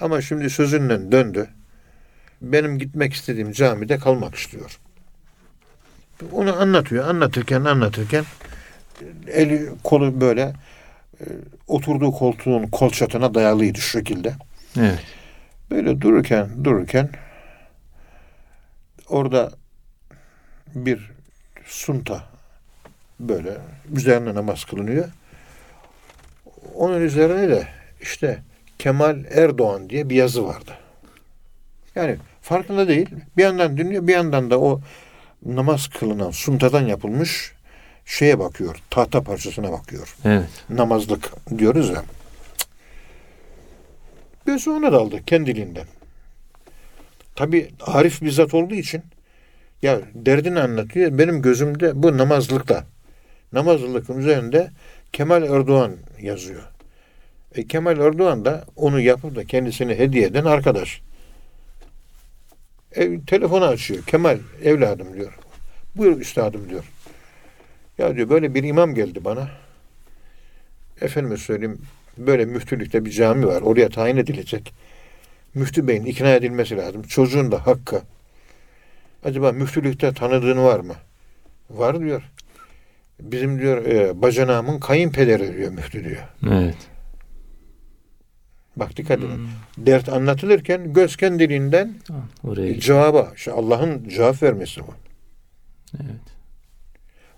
[0.00, 1.48] Ama şimdi sözünden döndü.
[2.42, 4.78] Benim gitmek istediğim camide kalmak istiyor.
[6.32, 7.08] Onu anlatıyor.
[7.08, 8.24] Anlatırken anlatırken
[9.26, 10.52] eli kolu böyle
[11.66, 14.34] oturduğu koltuğun kol çatına dayalıydı şu şekilde.
[14.78, 15.00] Evet.
[15.70, 17.10] Böyle dururken dururken
[19.08, 19.50] orada
[20.74, 21.10] bir
[21.64, 22.24] sunta
[23.20, 23.56] böyle
[23.94, 25.08] üzerine namaz kılınıyor.
[26.74, 27.68] Onun üzerine de
[28.00, 28.38] işte
[28.78, 30.72] Kemal Erdoğan diye bir yazı vardı.
[31.94, 33.08] Yani farkında değil.
[33.36, 34.80] Bir yandan dinliyor, bir yandan da o
[35.46, 37.55] namaz kılınan suntadan yapılmış
[38.06, 38.76] şeye bakıyor.
[38.90, 40.16] Tahta parçasına bakıyor.
[40.24, 40.48] Evet.
[40.70, 42.04] Namazlık diyoruz ya.
[44.46, 45.86] Gözü ona daldı kendiliğinden.
[47.36, 49.02] Tabi Arif bizzat olduğu için
[49.82, 51.18] ya derdini anlatıyor.
[51.18, 52.84] Benim gözümde bu namazlıkta.
[53.52, 54.70] Namazlılıkın üzerinde
[55.12, 56.62] Kemal Erdoğan yazıyor.
[57.54, 61.00] E, Kemal Erdoğan da onu yapıp da kendisine hediye eden arkadaş.
[62.92, 64.04] E, telefonu açıyor.
[64.04, 65.38] Kemal evladım diyor.
[65.96, 66.84] Buyur üstadım diyor.
[67.98, 69.48] Ya diyor böyle bir imam geldi bana.
[71.00, 71.78] Efendime söyleyeyim
[72.18, 73.62] böyle müftülükte bir cami var.
[73.62, 74.74] Oraya tayin edilecek.
[75.54, 77.02] Müftü beyin ikna edilmesi lazım.
[77.02, 78.02] Çocuğun da hakkı.
[79.24, 80.94] Acaba müftülükte tanıdığın var mı?
[81.70, 82.22] Var diyor.
[83.20, 86.22] Bizim diyor e, bacanağımın kayınpederi diyor müftü diyor.
[86.50, 86.76] Evet.
[88.76, 89.48] Bak dikkat edin.
[89.78, 91.94] Dert anlatılırken göz kendiliğinden
[92.44, 94.94] Oraya cevaba, işte Allah'ın cevap vermesi bu.
[95.94, 96.35] Evet.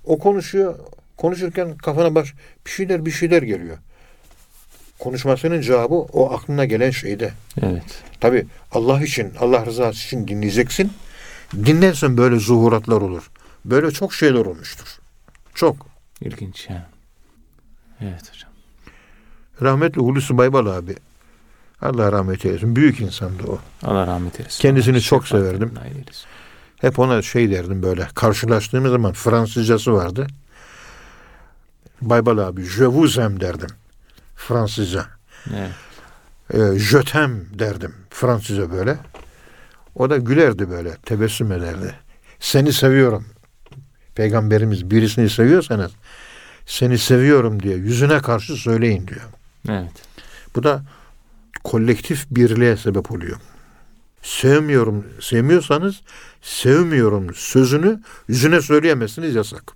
[0.09, 0.75] O konuşuyor.
[1.17, 2.35] Konuşurken kafana baş
[2.67, 3.79] bir şeyler bir şeyler geliyor.
[4.99, 7.33] Konuşmasının cevabı o aklına gelen şeyde.
[7.63, 8.03] Evet.
[8.21, 10.93] Tabi Allah için, Allah rızası için dinleyeceksin.
[11.55, 13.31] Dinlersen böyle zuhuratlar olur.
[13.65, 14.99] Böyle çok şeyler olmuştur.
[15.55, 15.87] Çok.
[16.21, 16.83] İlginç yani.
[18.01, 18.51] Evet hocam.
[19.63, 20.97] Rahmetli Hulusi Baybal abi.
[21.83, 22.77] Allah rahmet eylesin.
[22.77, 23.59] Büyük insandı o.
[23.83, 24.63] Allah rahmet eylesin.
[24.63, 25.75] Kendisini Allah çok severdim.
[25.85, 26.27] eylesin.
[26.81, 28.09] Hep ona şey derdim böyle.
[28.15, 30.27] Karşılaştığımız zaman Fransızcası vardı.
[32.01, 32.65] Baybal abi.
[32.65, 33.71] Je vous aime derdim.
[34.37, 35.07] Fransızca.
[35.57, 35.71] Evet.
[36.55, 37.95] E, je t'aime derdim.
[38.11, 38.97] Fransızca böyle.
[39.95, 40.97] O da gülerdi böyle.
[40.97, 41.95] Tebessüm ederdi.
[42.41, 43.27] Seni seviyorum.
[44.15, 45.93] Peygamberimiz birisini seviyorsanız
[46.67, 49.27] seni seviyorum diye yüzüne karşı söyleyin diyor.
[49.69, 49.93] Evet.
[50.57, 50.83] Bu da
[51.65, 53.37] kolektif birliğe sebep oluyor.
[54.23, 56.01] Sevmiyorum, sevmiyorsanız
[56.49, 59.73] sevmiyorum sözünü yüzüne söyleyemezsiniz yasak.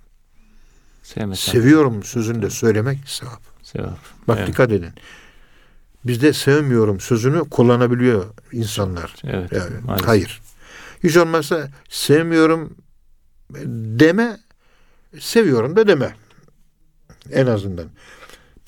[1.03, 1.51] Sevmesen.
[1.51, 3.41] Seviyorum sözünü de söylemek sevap.
[3.63, 3.97] Sevap.
[4.27, 4.47] Bak evet.
[4.47, 4.91] dikkat edin.
[6.03, 9.15] Bizde sevmiyorum sözünü kullanabiliyor insanlar.
[9.23, 9.51] Evet.
[9.51, 10.07] Yani, maalesef.
[10.07, 10.41] hayır.
[11.03, 12.75] Hiç olmazsa sevmiyorum
[13.99, 14.37] deme,
[15.19, 16.15] seviyorum da deme.
[17.31, 17.85] En azından.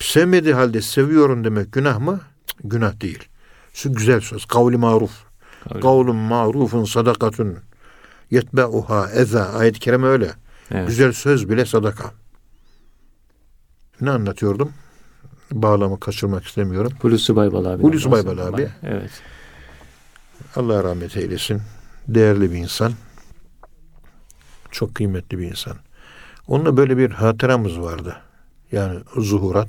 [0.00, 2.20] Sevmediği halde seviyorum demek günah mı?
[2.64, 3.28] Günah değil.
[3.72, 4.44] Şu güzel söz.
[4.44, 5.24] Kavli maruf.
[5.64, 7.58] Kavli- Kavlun marufun sadakatun.
[8.30, 9.52] Yetbe'uha eza.
[9.52, 10.30] Ayet-i kerime öyle.
[10.70, 10.88] Evet.
[10.88, 12.10] Güzel söz bile sadaka.
[14.00, 14.72] Ne anlatıyordum?
[15.52, 16.92] Bağlamı kaçırmak istemiyorum.
[17.00, 17.82] Hulusi Baybal abi.
[17.82, 18.68] Hulusi Baybal abi.
[18.82, 19.10] Evet.
[20.56, 21.62] Allah rahmet eylesin.
[22.08, 22.92] Değerli bir insan.
[24.70, 25.76] Çok kıymetli bir insan.
[26.46, 28.16] Onunla böyle bir hatıramız vardı.
[28.72, 29.68] Yani zuhurat.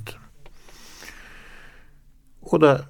[2.50, 2.84] O da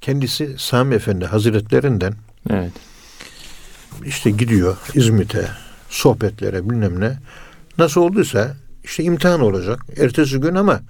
[0.00, 2.14] kendisi Sami Efendi Hazretlerinden
[2.50, 2.72] Evet.
[4.04, 5.48] İşte gidiyor İzmit'e,
[5.88, 7.18] sohbetlere bilmem ne.
[7.78, 9.80] Nasıl olduysa işte imtihan olacak.
[9.96, 10.80] Ertesi gün ama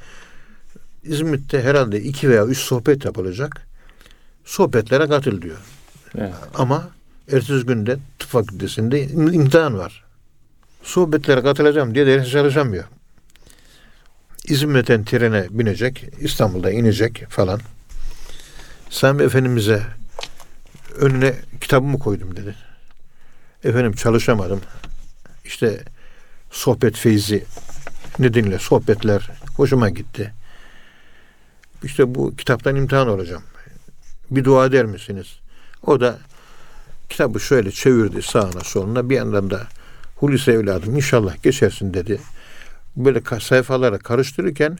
[1.02, 3.66] İzmit'te herhalde iki veya üç sohbet yapılacak.
[4.44, 5.56] Sohbetlere katıl diyor.
[6.18, 6.34] Evet.
[6.54, 6.88] Ama
[7.32, 10.04] ertesi günde tıp fakültesinde im- imtihan var.
[10.82, 12.84] Sohbetlere katılacağım diye ders çalışamıyor.
[14.48, 17.60] İzmit'ten trene binecek, İstanbul'da inecek falan.
[18.90, 19.82] Sami Efendimiz'e
[20.98, 22.54] önüne kitabımı koydum dedi.
[23.64, 24.60] Efendim çalışamadım.
[25.44, 25.84] İşte
[26.50, 27.44] sohbet feyzi
[28.18, 30.32] nedeniyle sohbetler hoşuma gitti.
[31.82, 33.42] İşte bu kitaptan imtihan olacağım.
[34.30, 35.38] Bir dua eder misiniz?
[35.86, 36.18] O da
[37.08, 39.66] kitabı şöyle çevirdi sağına soluna bir yandan da
[40.16, 42.20] Hulusi evladım inşallah geçersin dedi.
[42.96, 44.78] Böyle sayfalara karıştırırken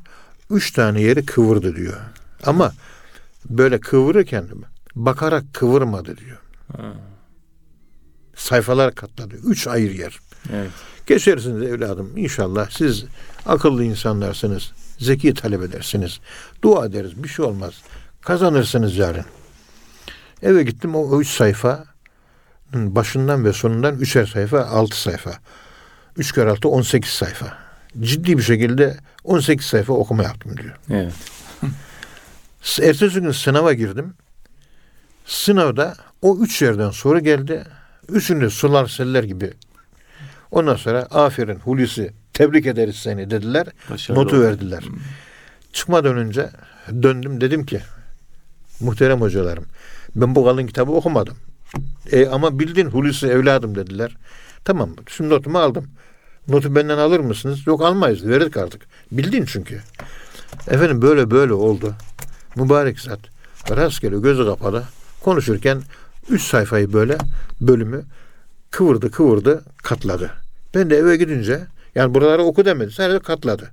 [0.50, 1.96] üç tane yeri kıvırdı diyor.
[2.44, 2.72] Ama
[3.50, 4.48] böyle kıvırırken
[4.94, 6.38] bakarak kıvırmadı diyor.
[6.76, 6.92] Ha,
[8.36, 9.34] Sayfalar katladı.
[9.46, 10.18] Üç ayrı yer.
[10.52, 10.70] Evet.
[11.06, 12.70] Geçersiniz evladım inşallah.
[12.70, 13.04] Siz
[13.46, 14.72] akıllı insanlarsınız.
[14.98, 16.20] Zeki talebelersiniz.
[16.62, 17.74] Dua ederiz bir şey olmaz.
[18.20, 19.24] Kazanırsınız yarın.
[20.42, 21.84] Eve gittim o, o üç sayfa
[22.74, 25.32] başından ve sonundan üçer sayfa altı sayfa.
[26.16, 27.58] Üç kere altı on sekiz sayfa.
[28.00, 30.76] Ciddi bir şekilde on sekiz sayfa okuma yaptım diyor.
[30.90, 31.12] Evet.
[32.82, 34.14] Ertesi gün sınava girdim.
[35.24, 37.64] Sınavda o üç yerden soru geldi.
[38.08, 39.52] Üçünde sular seller gibi.
[40.50, 43.66] Ondan sonra aferin Hulusi Tebrik ederiz seni dediler.
[43.90, 44.44] Başarılı notu oldu.
[44.44, 44.84] verdiler.
[45.72, 46.50] Çıkmadan önce
[47.02, 47.80] döndüm dedim ki
[48.80, 49.64] muhterem hocalarım
[50.16, 51.36] ben bu kalın kitabı okumadım.
[52.12, 54.16] E, ama bildin Hulusi evladım dediler.
[54.64, 55.86] Tamam şimdi notumu aldım.
[56.48, 57.66] Notu benden alır mısınız?
[57.66, 58.82] Yok almayız verdik artık.
[59.12, 59.80] Bildin çünkü.
[60.68, 61.94] Efendim böyle böyle oldu.
[62.56, 63.20] Mübarek zat
[63.70, 64.84] rastgele gözü kapalı
[65.20, 65.82] konuşurken
[66.28, 67.18] üç sayfayı böyle
[67.60, 68.04] bölümü
[68.70, 70.30] kıvırdı kıvırdı katladı.
[70.74, 71.60] Ben de eve gidince
[71.94, 72.90] yani buraları oku demedi.
[72.92, 73.70] Sadece katladı.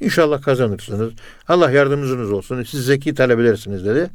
[0.00, 1.12] İnşallah kazanırsınız.
[1.48, 2.62] Allah yardımcınız olsun.
[2.62, 4.10] Siz zeki talebelersiniz dedi.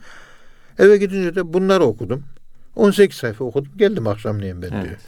[0.80, 2.24] Eve gidince de bunları okudum.
[2.76, 3.72] 18 sayfa okudum.
[3.78, 4.84] Geldim akşamleyin ben diyor.
[4.86, 5.00] Evet.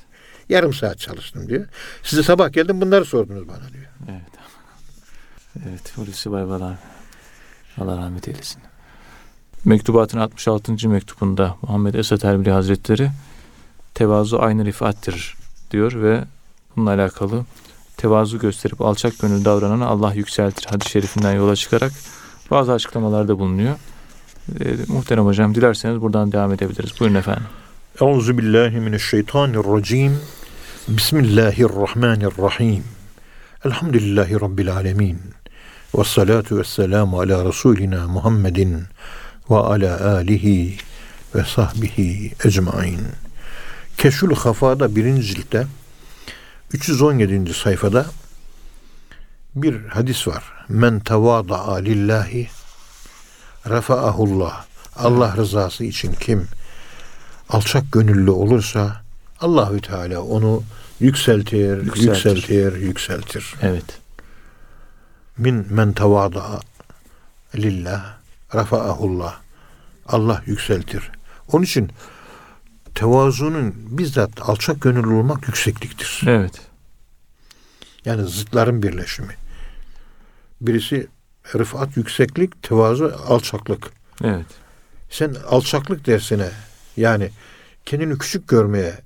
[0.50, 1.66] Yarım saat çalıştım diyor.
[2.04, 3.86] Size sabah geldim bunları sordunuz bana diyor.
[4.10, 4.22] Evet.
[5.70, 5.98] Evet.
[5.98, 6.76] Hulusi Baybalar.
[7.78, 8.62] Allah rahmet eylesin.
[9.68, 10.90] Mektubatın 66.
[10.90, 13.10] mektubunda Muhammed Esat Erbili Hazretleri
[13.94, 15.36] tevazu aynı rifattir
[15.72, 16.24] diyor ve
[16.76, 17.46] bununla alakalı
[17.98, 21.92] tevazu gösterip alçak gönül davrananı Allah yükseltir hadis-i şerifinden yola çıkarak
[22.52, 23.76] bazı açıklamalarda bulunuyor.
[24.60, 27.00] Ee, muhterem hocam dilerseniz buradan devam edebiliriz.
[27.00, 27.46] Buyurun efendim.
[28.02, 30.20] Euzu billahi mineşşeytanirracim.
[30.88, 32.84] Bismillahirrahmanirrahim.
[33.66, 35.20] Elhamdülillahi rabbil alamin.
[35.98, 38.84] Ve salatu vesselamu ala Resulina Muhammedin
[39.50, 40.78] ve ala alihi
[41.36, 43.02] ve sahbihi ecmain.
[43.98, 45.68] Keşfül Hafa'da birinci ciltte
[46.74, 47.54] 317.
[47.54, 48.06] sayfada
[49.56, 50.44] bir hadis var.
[50.70, 52.48] Men tevada'a lillahi
[53.70, 54.66] rafa'ahullah.
[54.96, 56.48] Allah rızası için kim
[57.50, 59.02] alçak gönüllü olursa
[59.42, 60.64] Allahü Teala onu
[61.00, 62.08] yükseltir, Yükseltir.
[62.08, 63.56] yükseltir, yükseltir.
[63.62, 64.00] Evet.
[65.38, 66.60] Min men tevada
[67.56, 68.17] lillah
[68.56, 69.40] rafaahullah.
[70.08, 71.12] Allah yükseltir.
[71.52, 71.92] Onun için
[72.96, 76.22] tevazunun bizzat alçak gönüllü olmak yüksekliktir.
[76.28, 76.62] Evet.
[78.06, 79.36] Yani zıtların birleşimi.
[80.62, 81.08] Birisi
[81.56, 83.92] rıfat yükseklik, tevazu alçaklık.
[84.24, 84.46] Evet.
[85.10, 86.50] Sen alçaklık dersine
[86.98, 87.30] yani
[87.86, 89.00] kendini küçük görmeye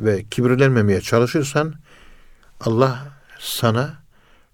[0.00, 1.74] ve kibirlenmemeye çalışırsan
[2.60, 3.06] Allah
[3.38, 3.94] sana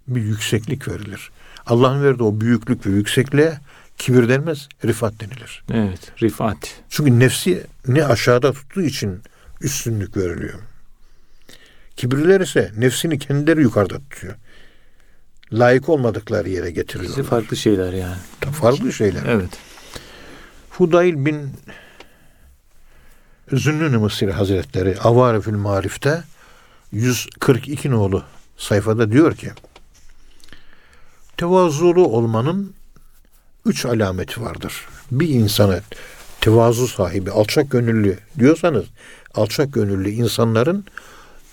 [0.09, 1.31] bir yükseklik verilir.
[1.67, 3.59] Allah'ın verdiği o büyüklük ve yüksekliğe
[4.03, 5.65] kibir denmez, rifat denilir.
[5.73, 6.12] Evet.
[6.23, 6.81] Rifat.
[6.88, 9.23] Çünkü nefsi ne aşağıda tuttuğu için
[9.61, 10.59] üstünlük veriliyor.
[11.97, 14.35] Kibirler ise nefsini kendileri yukarıda tutuyor.
[15.53, 17.25] Layık olmadıkları yere İkisi getiriyorlar.
[17.25, 18.17] farklı şeyler yani.
[18.53, 19.23] Farklı şeyler.
[19.27, 19.51] Evet.
[20.71, 21.51] Fudayl bin
[23.53, 26.23] Zünnün Mısır Hazretleri Avarifül Marif'te
[26.93, 28.25] 142 nolu
[28.57, 29.51] sayfada diyor ki
[31.37, 32.75] tevazulu olmanın
[33.66, 34.72] üç alameti vardır.
[35.11, 35.81] Bir insana
[36.40, 38.85] tevazu sahibi, alçak gönüllü diyorsanız
[39.35, 40.85] alçak gönüllü insanların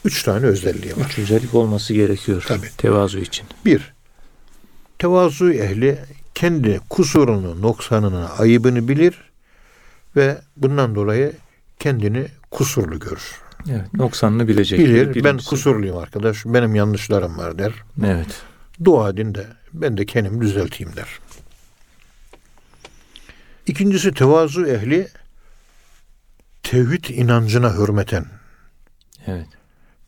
[0.05, 1.05] üç tane özelliği var.
[1.05, 2.45] Üç özellik olması gerekiyor.
[2.47, 2.69] Tabii.
[2.77, 3.47] Tevazu için.
[3.65, 3.93] Bir,
[4.99, 5.99] tevazu ehli
[6.35, 9.13] kendi kusurunu, noksanını, ayıbını bilir
[10.15, 11.33] ve bundan dolayı
[11.79, 13.35] kendini kusurlu görür.
[13.69, 13.93] Evet.
[13.93, 14.79] Noksanını bilecek.
[14.79, 15.49] Bilir, ben Birincisi.
[15.49, 17.73] kusurluyum arkadaş, benim yanlışlarım var der.
[18.05, 18.41] Evet.
[18.83, 21.07] Dua edin de ben de kendimi düzelteyim der.
[23.73, 25.08] İkincisi tevazu ehli
[26.63, 28.25] tevhid inancına hürmeten,
[29.27, 29.47] Evet.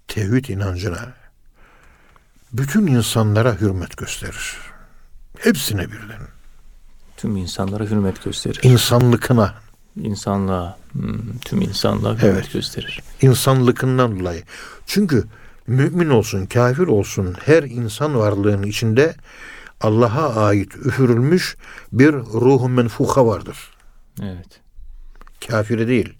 [0.08, 1.14] tevhid inancına
[2.54, 4.58] bütün insanlara hürmet gösterir.
[5.38, 6.22] Hepsine birden.
[7.18, 8.60] Tüm insanlara hürmet gösterir.
[8.64, 9.54] İnsanlıkına,
[9.96, 12.54] İnsanlığa, hmm, tüm insanlığa hürmet Evet.
[12.54, 13.02] gösterir.
[13.22, 14.44] insanlıkından dolayı.
[14.86, 15.24] Çünkü
[15.68, 19.16] mümin olsun, kafir olsun her insan varlığının içinde
[19.82, 21.58] Allah'a ait üfürülmüş
[21.92, 23.58] bir ruhu menfuha vardır.
[24.22, 24.62] Evet.
[25.48, 26.14] Kafire değil.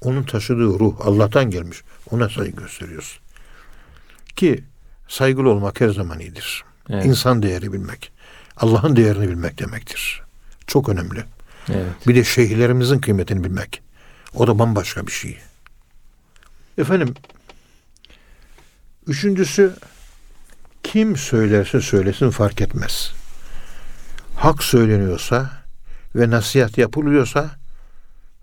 [0.00, 1.82] Onun taşıdığı ruh Allah'tan gelmiş.
[2.10, 3.20] Ona saygı gösteriyoruz.
[4.36, 4.64] Ki
[5.08, 6.64] saygılı olmak her zaman iyidir.
[6.90, 7.06] Evet.
[7.06, 8.12] İnsan değeri bilmek.
[8.56, 10.22] Allah'ın değerini bilmek demektir.
[10.66, 11.24] Çok önemli.
[11.68, 12.06] Evet.
[12.06, 13.82] Bir de şeyhlerimizin kıymetini bilmek.
[14.34, 15.38] O da bambaşka bir şey.
[16.78, 17.14] Efendim,
[19.06, 19.74] üçüncüsü
[20.88, 23.12] kim söylerse söylesin fark etmez.
[24.36, 25.50] Hak söyleniyorsa
[26.14, 27.50] ve nasihat yapılıyorsa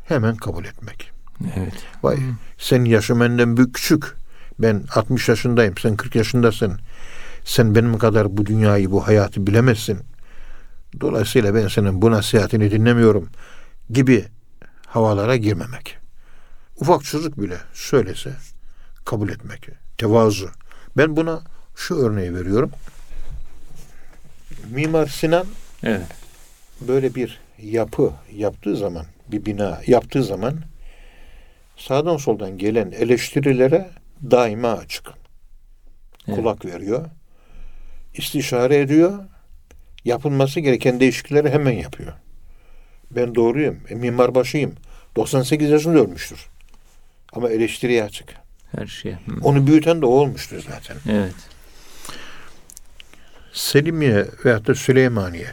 [0.08, 1.12] hemen kabul etmek.
[1.55, 1.73] Evet.
[2.03, 2.17] Vay
[2.58, 4.13] senin yaşın benden büyük küçük.
[4.60, 6.79] Ben 60 yaşındayım, sen 40 yaşındasın.
[7.45, 9.99] Sen benim kadar bu dünyayı, bu hayatı bilemezsin.
[11.01, 13.29] Dolayısıyla ben senin bu nasihatini dinlemiyorum
[13.89, 14.25] gibi
[14.88, 15.97] havalara girmemek.
[16.75, 18.34] Ufak çocuk bile söylese
[19.05, 19.69] kabul etmek.
[19.97, 20.49] Tevazu.
[20.97, 21.41] Ben buna
[21.75, 22.71] şu örneği veriyorum.
[24.69, 25.45] Mimar Sinan
[25.83, 26.01] Evet.
[26.81, 30.55] böyle bir yapı yaptığı zaman, bir bina yaptığı zaman
[31.77, 33.89] sağdan soldan gelen eleştirilere
[34.31, 35.07] daima açık.
[36.27, 36.38] Evet.
[36.38, 37.05] Kulak veriyor.
[38.13, 39.19] istişare ediyor.
[40.05, 42.13] Yapılması gereken değişiklikleri hemen yapıyor.
[43.11, 43.79] Ben doğruyum.
[43.89, 44.75] E, mimar başıyım.
[45.15, 46.49] 98 yaşında ölmüştür.
[47.33, 48.33] Ama eleştiriye açık.
[48.77, 49.13] Her şeye.
[49.15, 49.31] Hı.
[49.43, 50.97] Onu büyüten de o olmuştur zaten.
[51.09, 51.33] Evet.
[53.55, 55.51] Selimiye veyahut da Süleymaniye.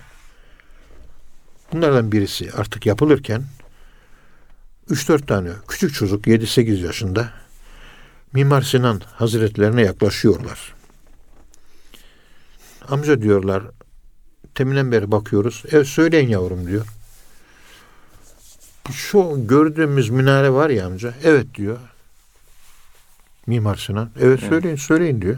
[1.73, 3.43] Bunlardan birisi artık yapılırken
[4.91, 7.33] 3-4 tane küçük çocuk 7-8 yaşında
[8.33, 10.75] Mimar Sinan Hazretlerine yaklaşıyorlar.
[12.89, 13.63] Amca diyorlar
[14.55, 15.63] teminden beri bakıyoruz.
[15.71, 16.87] Evet söyleyin yavrum diyor.
[18.93, 21.15] Şu gördüğümüz minare var ya amca.
[21.25, 21.79] Evet diyor.
[23.47, 24.11] Mimar Sinan.
[24.17, 24.51] Evet Evet.
[24.51, 25.37] söyleyin söyleyin diyor.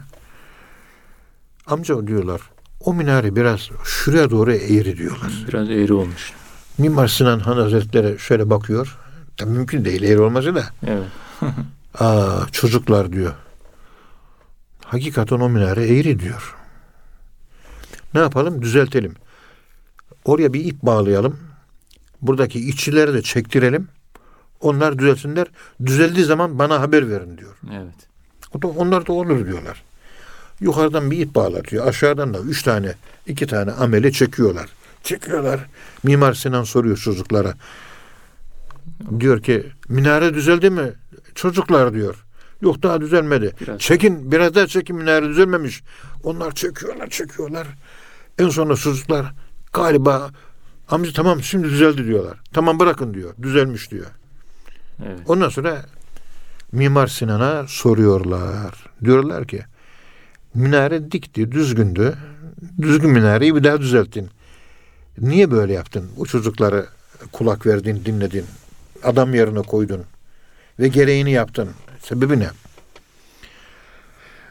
[1.66, 2.53] Amca diyorlar.
[2.80, 5.32] O minare biraz şuraya doğru eğri diyorlar.
[5.48, 6.32] Biraz eğri olmuş.
[6.78, 8.98] Mimar Sinan Han Hazretleri şöyle bakıyor.
[9.36, 10.64] Tabii mümkün değil eğri olması da.
[10.86, 11.08] Evet.
[11.98, 13.32] Aa çocuklar diyor.
[14.84, 16.54] Hakikaten o minare eğri diyor.
[18.14, 18.62] Ne yapalım?
[18.62, 19.14] Düzeltelim.
[20.24, 21.38] Oraya bir ip bağlayalım.
[22.22, 23.88] Buradaki işçileri de çektirelim.
[24.60, 25.46] Onlar düzelsinler.
[25.86, 27.56] Düzeldiği zaman bana haber verin diyor.
[27.72, 28.08] Evet.
[28.54, 29.82] O da, onlar da olur diyorlar.
[30.64, 31.86] Yukarıdan bir ip bağlatıyor.
[31.86, 32.94] Aşağıdan da üç tane,
[33.26, 34.70] iki tane amele çekiyorlar.
[35.02, 35.60] Çekiyorlar.
[36.02, 37.54] Mimar Sinan soruyor çocuklara.
[39.20, 40.92] Diyor ki minare düzeldi mi?
[41.34, 42.24] Çocuklar diyor.
[42.62, 43.54] Yok daha düzelmedi.
[43.60, 43.80] Biraz.
[43.80, 45.82] Çekin biraz daha çekin minare düzelmemiş.
[46.22, 47.66] Onlar çekiyorlar çekiyorlar.
[48.38, 49.32] En sonunda çocuklar
[49.72, 50.30] galiba
[50.88, 52.38] amca tamam şimdi düzeldi diyorlar.
[52.52, 53.34] Tamam bırakın diyor.
[53.42, 54.06] Düzelmiş diyor.
[55.06, 55.18] Evet.
[55.26, 55.84] Ondan sonra
[56.72, 58.74] Mimar Sinan'a soruyorlar.
[59.04, 59.64] Diyorlar ki
[60.54, 62.14] minare dikti, düzgündü.
[62.82, 64.30] Düzgün minareyi bir daha düzelttin.
[65.18, 66.10] Niye böyle yaptın?
[66.16, 66.86] O çocuklara
[67.32, 68.44] kulak verdin, dinledin.
[69.02, 70.04] Adam yerine koydun.
[70.78, 71.70] Ve gereğini yaptın.
[72.02, 72.48] Sebebi ne?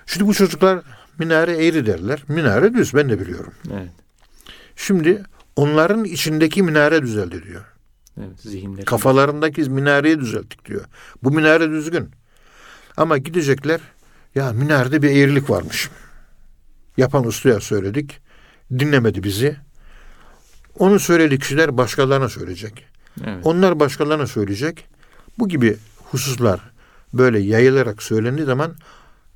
[0.05, 0.79] Şimdi bu çocuklar
[1.19, 2.23] minare eğri derler.
[2.27, 3.53] Minare düz ben de biliyorum.
[3.73, 3.89] Evet.
[4.75, 5.23] Şimdi
[5.55, 7.65] onların içindeki minare düzeldi diyor.
[8.19, 8.39] Evet.
[8.39, 8.85] Zihinleri.
[8.85, 10.85] Kafalarındaki minareyi düzelttik diyor.
[11.23, 12.09] Bu minare düzgün.
[12.97, 13.81] Ama gidecekler
[14.35, 15.89] ya minarede bir eğrilik varmış.
[16.97, 18.19] Yapan ustaya söyledik.
[18.79, 19.55] Dinlemedi bizi.
[20.79, 22.85] Onu söylediği kişiler başkalarına söyleyecek.
[23.25, 23.45] Evet.
[23.45, 24.87] Onlar başkalarına söyleyecek.
[25.39, 26.59] Bu gibi hususlar
[27.13, 28.75] böyle yayılarak söylendiği zaman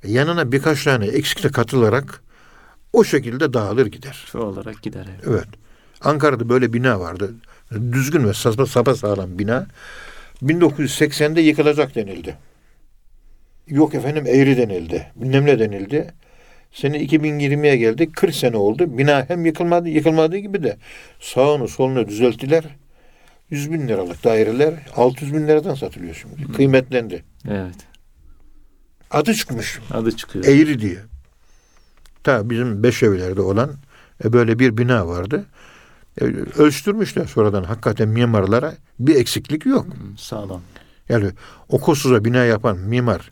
[0.04, 2.22] yanına birkaç tane eksik de katılarak
[2.92, 4.26] o şekilde dağılır gider.
[4.32, 5.06] Şu olarak gider.
[5.08, 5.24] Evet.
[5.28, 5.48] Evet.
[6.00, 7.34] Ankara'da böyle bina vardı.
[7.92, 9.66] Düzgün ve sapa, sapa sağlam bina.
[10.42, 12.36] 1980'de yıkılacak denildi.
[13.68, 15.06] Yok efendim eğri denildi.
[15.16, 16.14] Bilmem ne denildi.
[16.72, 18.16] Sene 2020'ye geldik.
[18.16, 18.98] 40 sene oldu.
[18.98, 20.76] Bina hem yıkılmadı, yıkılmadığı gibi de
[21.20, 22.64] sağını solunu düzelttiler.
[23.50, 26.52] 100 bin liralık daireler 600 bin liradan satılıyor şimdi.
[26.52, 27.24] Kıymetlendi.
[27.48, 27.76] Evet.
[29.10, 29.78] Adı çıkmış.
[29.90, 30.44] Adı çıkıyor.
[30.44, 30.98] Eğri diye.
[32.24, 33.70] Ta bizim beş evlerde olan
[34.24, 35.46] e, böyle bir bina vardı.
[36.20, 36.24] E,
[36.58, 39.86] ölçtürmüşler sonradan hakikaten mimarlara bir eksiklik yok.
[39.86, 40.62] Hı, Sağlam.
[41.08, 41.30] Yani
[41.68, 43.30] okulsuza bina yapan mimar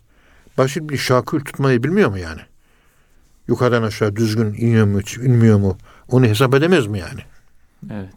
[0.58, 2.40] basit bir şakül tutmayı bilmiyor mu yani?
[3.48, 5.78] Yukarıdan aşağı düzgün iniyor mu, inmiyor mu?
[6.08, 7.20] Onu hesap edemez mi yani?
[7.92, 8.14] Evet.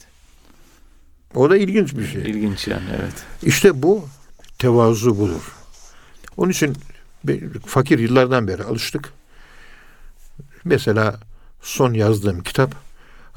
[1.35, 2.21] O da ilginç bir şey.
[2.21, 2.83] İlginç yani.
[2.99, 3.13] Evet.
[3.43, 4.07] İşte bu
[4.59, 5.55] tevazu budur.
[6.37, 6.75] Onun için
[7.65, 9.13] fakir yıllardan beri alıştık.
[10.63, 11.19] Mesela
[11.61, 12.75] son yazdığım kitap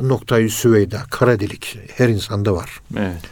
[0.00, 2.80] Noktayı Süveyda, kara delik her insanda var.
[2.96, 3.22] Evet.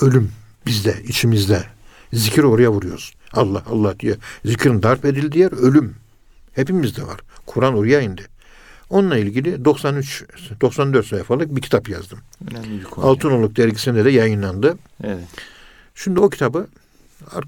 [0.00, 0.32] Ölüm
[0.66, 1.64] bizde, içimizde.
[2.12, 3.14] Zikir oraya vuruyoruz.
[3.36, 4.16] Allah Allah diye.
[4.44, 5.94] Zikrin darp edildiği yer ölüm.
[6.52, 7.20] Hepimizde var.
[7.46, 8.22] Kur'an oraya indi.
[8.90, 10.24] Onunla ilgili 93
[10.60, 12.18] 94 sayfalık bir kitap yazdım.
[12.50, 13.06] Önemli bir konu.
[13.06, 14.78] Altınoluk dergisinde de yayınlandı.
[15.04, 15.24] Evet.
[15.94, 16.66] Şimdi o kitabı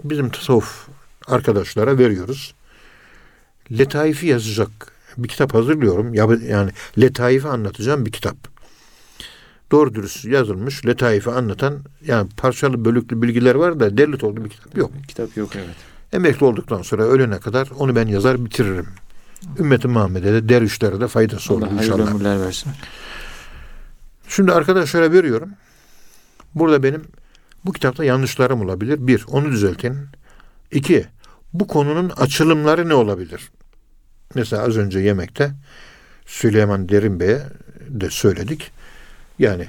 [0.05, 0.87] bizim tasavvuf
[1.27, 2.55] arkadaşlara veriyoruz.
[3.72, 6.14] Letaifi yazacak bir kitap hazırlıyorum.
[6.14, 8.37] Ya- Yani letaifi anlatacağım bir kitap.
[9.70, 14.76] Doğru dürüst yazılmış, letaifi anlatan yani parçalı bölüklü bilgiler var da derli toplu bir kitap
[14.76, 14.90] yok.
[15.09, 15.76] Kitap yok evet.
[16.12, 18.86] Emekli olduktan sonra ölene kadar onu ben yazar bitiririm.
[19.59, 22.14] Ümmeti Muhammed'e de dervişlere de faydası olur Allah hayırlı inşallah.
[22.14, 22.72] ömürler versin.
[24.28, 25.51] Şimdi arkadaşlara veriyorum.
[26.55, 27.03] Burada benim
[27.64, 29.07] bu kitapta yanlışlarım olabilir.
[29.07, 29.97] Bir, onu düzeltin.
[30.72, 31.07] İki,
[31.53, 33.51] bu konunun açılımları ne olabilir?
[34.34, 35.51] Mesela az önce yemekte
[36.26, 37.42] Süleyman Derin Bey'e
[37.88, 38.70] de söyledik.
[39.39, 39.68] Yani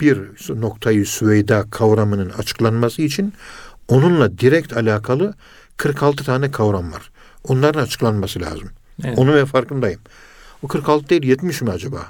[0.00, 3.32] bir noktayı Süveyda kavramının açıklanması için
[3.88, 5.34] onunla direkt alakalı
[5.76, 7.10] 46 tane kavram var.
[7.44, 8.70] Onların açıklanması lazım.
[9.04, 9.18] Evet.
[9.18, 10.00] Onu ve farkındayım.
[10.62, 12.06] O 46 değil 70 mi acaba?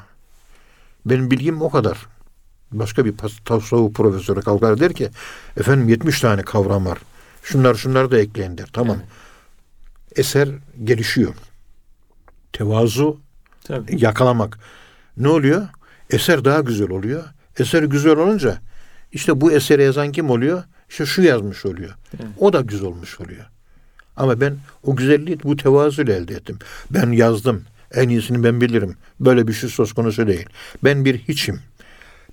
[1.07, 2.07] Benim bilgim o kadar.
[2.73, 5.11] Başka bir tasavvuf profesörü kalkar der ki
[5.57, 6.99] efendim 70 tane kavram var.
[7.43, 8.69] Şunlar şunlar da ekleyin der.
[8.73, 8.97] Tamam.
[8.97, 10.19] Evet.
[10.19, 10.49] Eser
[10.85, 11.35] gelişiyor.
[12.53, 13.21] Tevazu
[13.65, 14.03] Tabii.
[14.05, 14.59] yakalamak.
[15.17, 15.69] Ne oluyor?
[16.15, 17.25] Eser daha güzel oluyor.
[17.59, 18.59] Eser güzel olunca
[19.13, 20.63] işte bu eseri yazan kim oluyor?
[20.89, 21.95] İşte şu yazmış oluyor.
[22.15, 22.27] Evet.
[22.39, 23.45] O da güzel olmuş oluyor.
[24.17, 26.59] Ama ben o güzelliği bu tevazuyla elde ettim.
[26.91, 27.65] Ben yazdım.
[27.95, 28.97] En iyisini ben bilirim.
[29.21, 30.47] Böyle bir şey söz konusu değil.
[30.85, 31.61] Ben bir hiçim.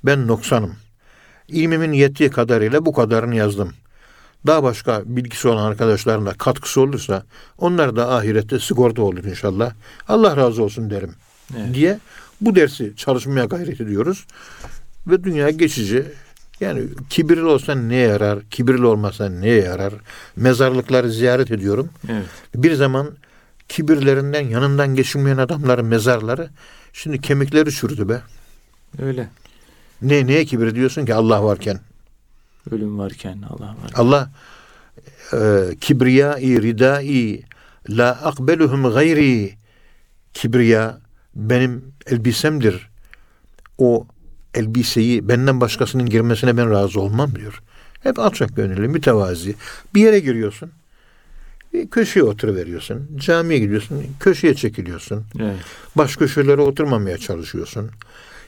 [0.04, 0.76] Ben noksanım.
[1.48, 3.74] İlmimin yettiği kadarıyla bu kadarını yazdım.
[4.48, 7.24] Daha başka bilgisi olan arkadaşların da katkısı olursa
[7.58, 9.74] onlar da ahirette sigorta olur inşallah.
[10.08, 11.16] Allah razı olsun derim
[11.58, 11.76] Evet.
[11.76, 12.00] diye
[12.42, 14.26] bu dersi çalışmaya gayret ediyoruz.
[15.08, 16.06] Ve dünya geçici.
[16.60, 18.40] Yani kibirli olsan neye yarar?
[18.50, 19.94] Kibirli olmasan neye yarar?
[20.36, 21.90] Mezarlıkları ziyaret ediyorum.
[22.10, 22.26] Evet.
[22.56, 23.12] Bir zaman
[23.70, 26.50] kibirlerinden yanından geçilmeyen adamların mezarları
[26.94, 28.22] şimdi kemikleri çürüdü be.
[29.02, 29.30] Öyle.
[30.02, 31.80] Ne neye kibir diyorsun ki Allah varken?
[32.72, 33.92] Ölüm varken Allah var.
[33.94, 34.32] Allah
[35.34, 37.44] e, kibriyai ridai
[37.90, 39.54] la akbeluhum gayri
[40.34, 41.00] kibriya
[41.36, 42.90] benim elbisemdir.
[43.78, 44.08] O
[44.54, 47.62] elbiseyi benden başkasının girmesine ben razı olmam diyor.
[48.04, 49.56] Hep alçak gönüllü, mütevazi.
[49.94, 50.72] Bir yere giriyorsun.
[51.74, 53.10] Bir köşeye oturuveriyorsun.
[53.16, 54.06] Camiye gidiyorsun.
[54.20, 55.26] Köşeye çekiliyorsun.
[55.40, 55.58] Evet.
[55.96, 57.92] Baş köşelere oturmamaya çalışıyorsun.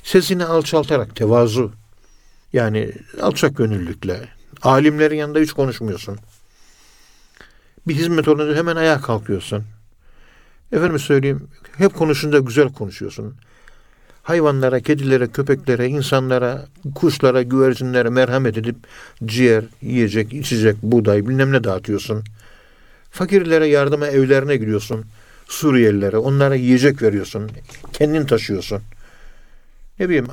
[0.04, 1.72] Sesini alçaltarak tevazu.
[2.54, 2.92] Yani
[3.22, 4.30] alçak gönüllülükle.
[4.62, 6.18] Alimlerin yanında hiç konuşmuyorsun.
[7.88, 9.64] Bir hizmet olunca hemen ayağa kalkıyorsun.
[10.74, 11.48] Efendim söyleyeyim,
[11.78, 13.36] hep konuşunca güzel konuşuyorsun.
[14.24, 16.66] Hayvanlara, kedilere, köpeklere, insanlara,
[16.96, 18.76] kuşlara, güvercinlere merhamet edip
[19.26, 22.24] ciğer, yiyecek, içecek, buğday bilmem ne dağıtıyorsun.
[23.12, 25.06] Fakirlere yardıma evlerine gidiyorsun.
[25.48, 27.52] Suriyelilere, onlara yiyecek veriyorsun.
[27.94, 28.82] Kendin taşıyorsun.
[30.00, 30.28] Ne bileyim,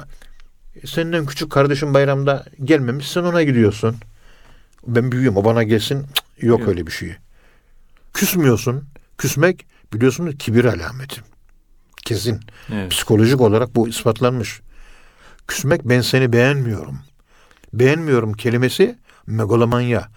[0.84, 3.96] senden küçük kardeşin bayramda gelmemiş, sen ona gidiyorsun.
[4.86, 6.06] Ben büyüğüm, o bana gelsin.
[6.14, 6.68] Cık, yok Yok.
[6.68, 7.16] öyle bir şey.
[8.14, 8.84] Küsmüyorsun.
[9.18, 11.20] Küsmek biliyorsunuz kibir alameti.
[12.04, 12.40] Kesin.
[12.72, 12.90] Evet.
[12.90, 14.60] Psikolojik olarak bu ispatlanmış.
[15.48, 16.98] Küsmek ben seni beğenmiyorum.
[17.72, 20.08] Beğenmiyorum kelimesi megalomanya,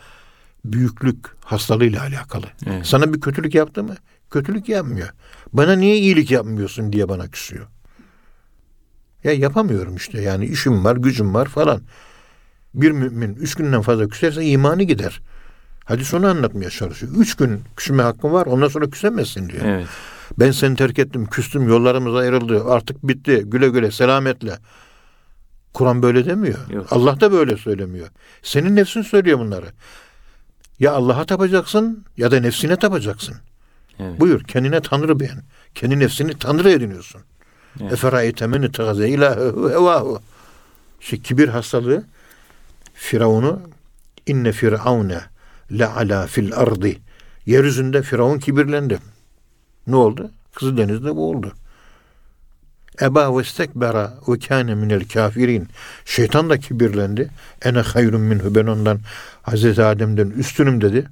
[0.65, 2.45] büyüklük hastalığıyla alakalı.
[2.65, 2.85] Evet.
[2.85, 3.95] Sana bir kötülük yaptı mı?
[4.31, 5.09] Kötülük yapmıyor.
[5.53, 7.67] Bana niye iyilik yapmıyorsun diye bana küsüyor.
[9.23, 11.81] Ya yapamıyorum işte yani işim var, gücüm var falan.
[12.73, 15.21] Bir mümin üç günden fazla küserse imanı gider.
[15.85, 17.11] Hadi onu anlatmaya çalışıyor.
[17.17, 19.65] Üç gün küsme hakkın var ondan sonra küsemezsin diyor.
[19.65, 19.87] Evet.
[20.39, 24.57] Ben seni terk ettim, küstüm, yollarımız ayrıldı, artık bitti, güle güle, selametle.
[25.73, 26.69] Kur'an böyle demiyor.
[26.69, 26.87] Yok.
[26.91, 28.07] Allah da böyle söylemiyor.
[28.43, 29.65] Senin nefsin söylüyor bunları.
[30.79, 33.35] Ya Allah'a tapacaksın ya da nefsine tapacaksın.
[33.99, 34.19] Evet.
[34.19, 35.43] Buyur kendine Tanrı beğen.
[35.75, 37.21] Kendi nefsini Tanrı ediniyorsun.
[37.81, 37.93] Evet.
[37.93, 40.21] Eferayte men ittehaze ilahehu hevahu.
[41.01, 42.03] İşte kibir hastalığı
[42.93, 43.61] Firavun'u
[44.27, 45.21] inne firavune
[45.71, 46.89] le ala fil ardı.
[47.45, 48.99] Yeryüzünde Firavun kibirlendi.
[49.87, 50.31] Ne oldu?
[50.55, 51.53] Kızıldeniz'de bu oldu.
[53.01, 55.67] Eba ve istekbera ve kâne minel kafirin.
[56.05, 57.29] Şeytan da kibirlendi.
[57.61, 58.99] Ene hayrun minhu ben ondan
[59.41, 61.07] Hazreti Adem'den üstünüm dedi.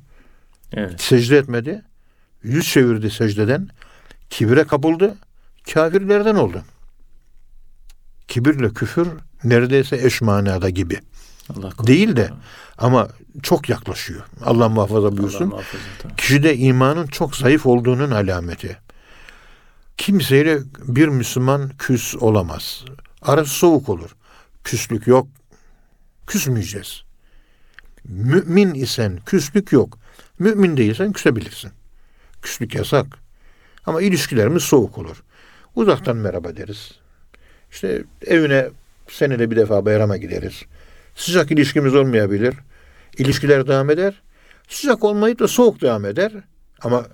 [0.74, 1.02] Evet.
[1.02, 1.82] Secde etmedi.
[2.44, 3.70] Yüz çevirdi secdeden.
[4.30, 5.16] Kibire kapıldı.
[5.74, 6.62] Kafirlerden oldu.
[8.28, 9.08] Kibirle küfür
[9.44, 11.00] neredeyse eş manada gibi.
[11.50, 11.88] Allah korusun.
[11.88, 12.32] Değil de
[12.78, 13.08] ama
[13.44, 14.22] çok yaklaşıyor.
[14.46, 15.46] Allah muhafaza buyursun.
[15.46, 15.84] Allah muhafaza.
[16.02, 16.18] Tamam.
[16.18, 18.78] Kişide imanın çok zayıf olduğunun alameti.
[19.98, 22.86] Kimseyle bir Müslüman küs olamaz.
[23.22, 24.16] Arası soğuk olur.
[24.64, 25.28] Küslük yok.
[26.28, 27.04] Küsmeyeceğiz.
[28.04, 29.98] Mümin isen küslük yok.
[30.40, 31.72] Mümin değilsen küsebilirsin.
[32.42, 33.06] Küslük yasak.
[33.86, 35.24] Ama ilişkilerimiz soğuk olur.
[35.76, 36.92] Uzaktan merhaba deriz.
[37.72, 38.70] İşte evine
[39.08, 40.64] senede bir defa bayrama gideriz.
[41.16, 42.54] Sıcak ilişkimiz olmayabilir.
[43.18, 44.22] İlişkiler devam eder.
[44.70, 46.32] Sıcak olmayıp da soğuk devam eder.
[46.82, 47.06] Ama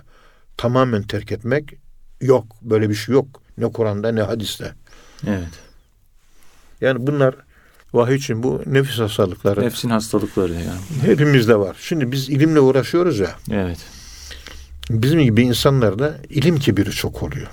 [0.57, 1.73] tamamen terk etmek
[2.21, 2.45] yok.
[2.61, 3.41] Böyle bir şey yok.
[3.57, 4.73] Ne Kur'an'da ne hadiste.
[5.27, 5.49] Evet.
[6.81, 7.35] Yani bunlar
[7.93, 10.79] vahiy için bu nefis hastalıkları Nefsin hastalıkları yani.
[11.01, 11.77] hepimizde var.
[11.79, 13.35] Şimdi biz ilimle uğraşıyoruz ya.
[13.51, 13.77] Evet.
[14.89, 17.47] Bizim gibi insanlarda ilim kibiri çok oluyor.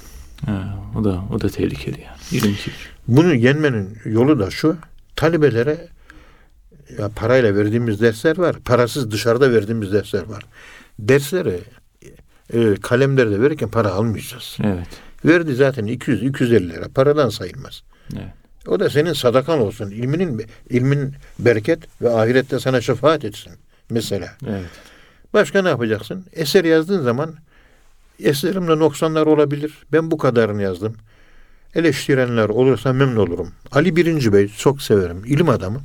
[0.47, 2.16] Ha, o da o da tehlikeli yani.
[2.32, 2.90] İlim kibir.
[3.09, 4.76] Bunu yenmenin yolu da şu.
[5.16, 5.88] Talebelere
[6.99, 8.57] ya parayla verdiğimiz dersler var.
[8.64, 10.43] Parasız dışarıda verdiğimiz dersler var.
[10.99, 11.61] Dersleri
[12.53, 14.57] e, kalemlerde verirken para almayacağız.
[14.64, 14.89] Evet.
[15.24, 16.89] Verdi zaten 200-250 lira.
[16.95, 17.82] Paradan sayılmaz.
[18.14, 18.32] Evet.
[18.66, 19.91] O da senin sadakan olsun.
[19.91, 23.53] İlminin ilmin bereket ve ahirette sana şefaat etsin.
[23.91, 24.37] Mesela.
[24.47, 24.70] Evet.
[25.32, 26.26] Başka ne yapacaksın?
[26.32, 27.35] Eser yazdığın zaman
[28.20, 29.72] eserimde noksanlar olabilir.
[29.93, 30.97] Ben bu kadarını yazdım.
[31.74, 33.53] Eleştirenler olursa memnun olurum.
[33.72, 35.22] Ali Birinci Bey çok severim.
[35.26, 35.80] İlim adamı.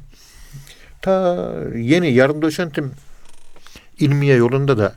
[1.02, 2.91] Ta yeni yarım doçentim
[4.00, 4.93] ilmiye yolunda da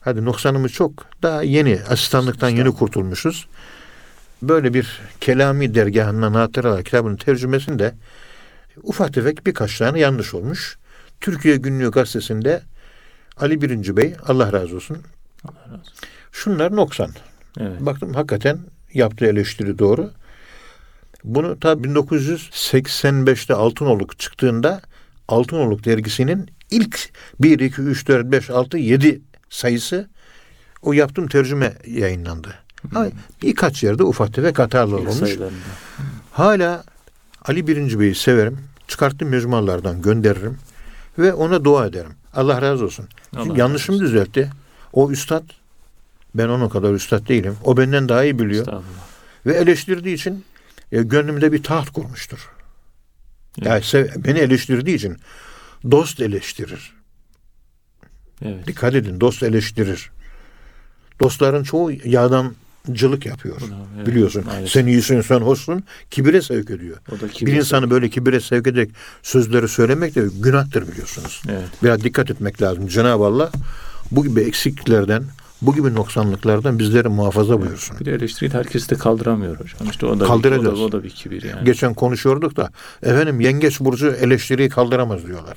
[0.00, 1.06] hadi noksanımız çok.
[1.22, 3.48] Daha yeni asistanlıktan yeni kurtulmuşuz.
[4.42, 7.94] böyle bir kelami dergahından hatıralar kitabının tercümesinde
[8.82, 10.78] ufak tefek birkaç tane yanlış olmuş.
[11.20, 12.62] Türkiye Günlüğü gazetesinde
[13.36, 14.98] Ali Birinci Bey Allah razı olsun.
[15.44, 15.94] Allah razı olsun.
[16.32, 17.10] Şunlar noksan.
[17.60, 17.80] Evet.
[17.80, 18.58] Baktım hakikaten
[18.94, 20.10] yaptığı eleştiri doğru.
[21.24, 24.82] Bunu ta 1985'te Altınoluk çıktığında
[25.28, 27.10] Altınoluk dergisinin ilk
[27.40, 30.08] 1, 2, 3, 4, 5, 6, 7 sayısı
[30.82, 32.54] o yaptığım tercüme yayınlandı.
[32.94, 33.08] Ha,
[33.42, 35.38] birkaç yerde ufak tefek hatalar olmuş.
[36.32, 36.84] Hala
[37.44, 38.58] Ali Birinci Bey'i severim.
[38.88, 40.58] Çıkarttığım mecmualardan gönderirim.
[41.18, 42.12] Ve ona dua ederim.
[42.34, 43.08] Allah razı olsun.
[43.36, 44.50] Allah Çünkü yanlışımı razı düzeltti.
[44.92, 45.44] O üstad.
[46.34, 47.56] Ben onun kadar üstad değilim.
[47.64, 48.66] O benden daha iyi biliyor.
[49.46, 50.44] Ve eleştirdiği için
[50.92, 52.50] e, gönlümde bir taht kurmuştur.
[53.62, 53.94] Evet.
[53.94, 55.16] Yani beni eleştirdiği için
[55.90, 56.92] dost eleştirir.
[58.44, 58.66] Evet.
[58.66, 60.10] Dikkat edin dost eleştirir.
[61.20, 63.56] Dostların çoğu yardımcılık yapıyor.
[63.96, 64.44] Evet, Biliyorsun.
[64.46, 64.70] maalesef.
[64.72, 65.84] Sen iyisin, sen hoşsun.
[66.10, 66.96] Kibire sevk ediyor.
[67.12, 67.52] O da Bir kibir.
[67.52, 68.90] insanı böyle kibire sevk edecek
[69.22, 71.42] sözleri söylemek de günahtır biliyorsunuz.
[71.48, 71.68] Evet.
[71.82, 72.86] Biraz dikkat etmek lazım.
[72.88, 73.50] Cenab-ı Allah
[74.10, 75.24] bu gibi eksikliklerden,
[75.62, 78.00] bu gibi noksanlıklardan bizleri muhafaza buyursun.
[78.00, 79.90] Bir de eleştiriyi herkes de kaldıramıyor hocam.
[79.90, 80.64] İşte o da, Kaldıracağız.
[80.64, 81.64] Bir, o, da, o da bir kibir yani.
[81.64, 82.70] Geçen konuşuyorduk da
[83.02, 85.56] efendim yengeç burcu eleştiriyi kaldıramaz diyorlar.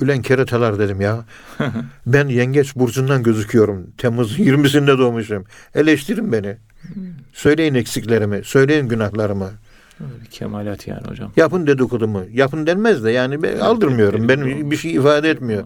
[0.00, 1.24] Ülen kereteler dedim ya.
[2.06, 3.86] ben yengeç burcundan gözüküyorum.
[3.98, 5.44] Temmuz 20'sinde doğmuşum.
[5.74, 6.56] Eleştirin beni.
[7.32, 9.50] Söyleyin eksiklerimi, söyleyin günahlarımı.
[10.00, 11.32] Öyle kemalat yani hocam.
[11.36, 12.22] Yapın dedikodumu.
[12.32, 14.28] Yapın denmez de yani ben aldırmıyorum.
[14.28, 15.64] Benim bir şey ifade etmiyor.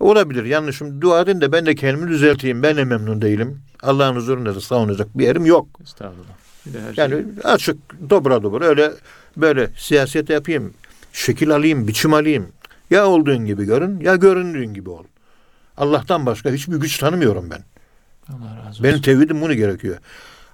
[0.00, 1.00] Olabilir yanlışım.
[1.00, 2.62] Dua edin de ben de kendimi düzelteyim.
[2.62, 3.62] Ben de memnun değilim.
[3.82, 5.66] Allah'ın huzurunda da savunacak bir yerim yok.
[5.82, 6.34] Estağfurullah.
[6.66, 7.76] Bir de her Yani şey açık,
[8.10, 8.92] dobra dobra öyle
[9.36, 10.74] böyle siyaset yapayım,
[11.12, 12.48] şekil alayım, biçim alayım.
[12.90, 15.04] Ya olduğun gibi görün, ya göründüğün gibi ol.
[15.76, 17.64] Allah'tan başka hiçbir güç tanımıyorum ben.
[18.28, 18.84] Allah razı olsun.
[18.84, 19.96] Benim tevhidim bunu gerekiyor.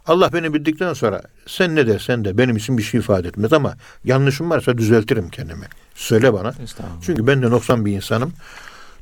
[0.06, 3.74] Allah beni bildikten sonra sen ne dersen de benim için bir şey ifade etmez ama
[4.04, 5.66] yanlışım varsa düzeltirim kendimi.
[5.94, 6.48] Söyle bana.
[6.62, 7.02] Estağfurullah.
[7.02, 8.32] Çünkü ben de noksan bir insanım.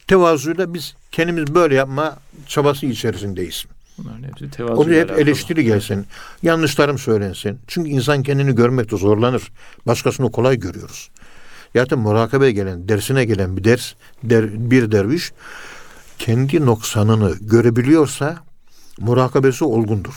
[0.07, 3.65] Tevazuyla biz kendimiz böyle yapma çabası içerisindeyiz.
[3.99, 4.83] Bunların hepsi tevazu.
[4.83, 6.07] Oraya hep eleştiri gelsin.
[6.43, 7.59] Yanlışlarım söylensin.
[7.67, 9.53] Çünkü insan kendini görmekte zorlanır.
[9.87, 11.11] Başkasını kolay görüyoruz.
[11.77, 13.93] Zaten murakabeye gelen, dersine gelen bir ders,
[14.23, 15.33] der, bir derviş
[16.19, 18.37] kendi noksanını görebiliyorsa
[18.99, 20.15] murakabesi olgundur.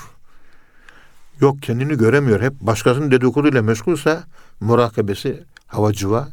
[1.41, 2.41] Yok kendini göremiyor.
[2.41, 4.23] Hep başkasının dedikoduyla meşgulsa
[4.59, 6.29] murakabesi havacıva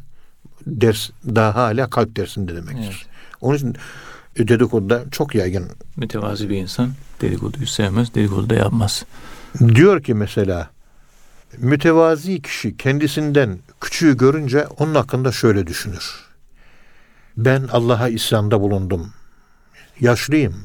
[0.67, 3.05] ders daha hala kalp dersinde demektir.
[3.07, 3.14] Evet.
[3.45, 3.75] Onun için
[4.37, 6.91] dedikoduda çok yaygın Mütevazi bir insan
[7.21, 9.05] dedikoduyu sevmez, dedikodu da yapmaz.
[9.59, 10.69] Diyor ki mesela
[11.57, 16.25] mütevazi kişi kendisinden küçüğü görünce onun hakkında şöyle düşünür.
[17.37, 19.13] Ben Allah'a isyanda bulundum.
[19.99, 20.55] Yaşlıyım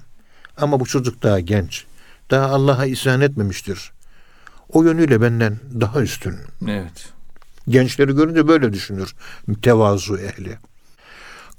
[0.56, 1.84] ama bu çocuk daha genç.
[2.30, 3.92] Daha Allah'a isyan etmemiştir.
[4.68, 6.36] O yönüyle benden daha üstün.
[6.68, 7.08] Evet.
[7.68, 9.14] Gençleri görünce böyle düşünür
[9.46, 10.58] mütevazu ehli.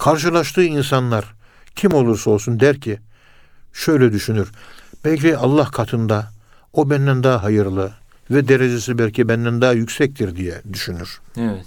[0.02, 1.26] Karşılaştığı insanlar
[1.76, 3.00] kim olursa olsun der ki
[3.74, 4.52] şöyle düşünür.
[5.06, 6.32] Belki Allah katında
[6.74, 7.94] o benden daha hayırlı
[8.32, 11.22] ve derecesi belki benden daha yüksektir diye düşünür.
[11.38, 11.66] Evet.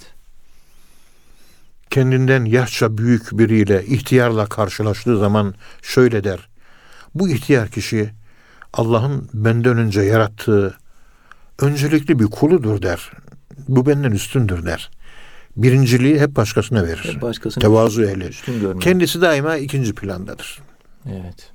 [1.90, 6.48] Kendinden yaşça büyük biriyle ihtiyarla karşılaştığı zaman şöyle der.
[7.14, 8.10] Bu ihtiyar kişi
[8.72, 10.78] Allah'ın benden önce yarattığı
[11.58, 13.10] öncelikli bir kuludur der.
[13.68, 14.90] Bu benden üstündür der.
[15.56, 17.10] Birinciliği hep başkasına verir.
[17.14, 18.30] Hep başkasını Tevazu ehli.
[18.80, 20.62] Kendisi daima ikinci plandadır.
[21.06, 21.50] Evet.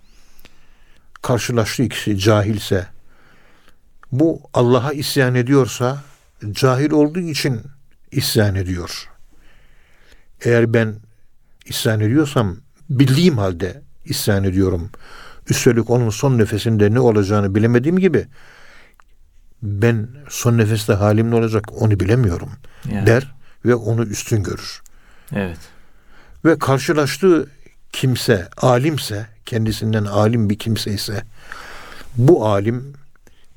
[1.22, 2.88] Karşılaştığı ikisi cahilse,
[4.12, 6.04] bu Allah'a isyan ediyorsa,
[6.52, 7.62] cahil olduğu için
[8.12, 9.10] isyan ediyor.
[10.41, 10.95] Eğer ben
[11.66, 12.58] isyan ediyorsam,
[12.89, 14.89] bildiğim halde isyan ediyorum.
[15.50, 18.28] Üstelik onun son nefesinde ne olacağını bilemediğim gibi,
[19.64, 22.50] ben son nefeste halim ne olacak onu bilemiyorum
[22.91, 24.82] Yani, der ve onu üstün görür.
[25.36, 25.60] Evet.
[26.45, 27.49] Ve karşılaştığı
[27.91, 31.24] kimse alimse, kendisinden alim bir kimse ise
[32.18, 32.93] bu alim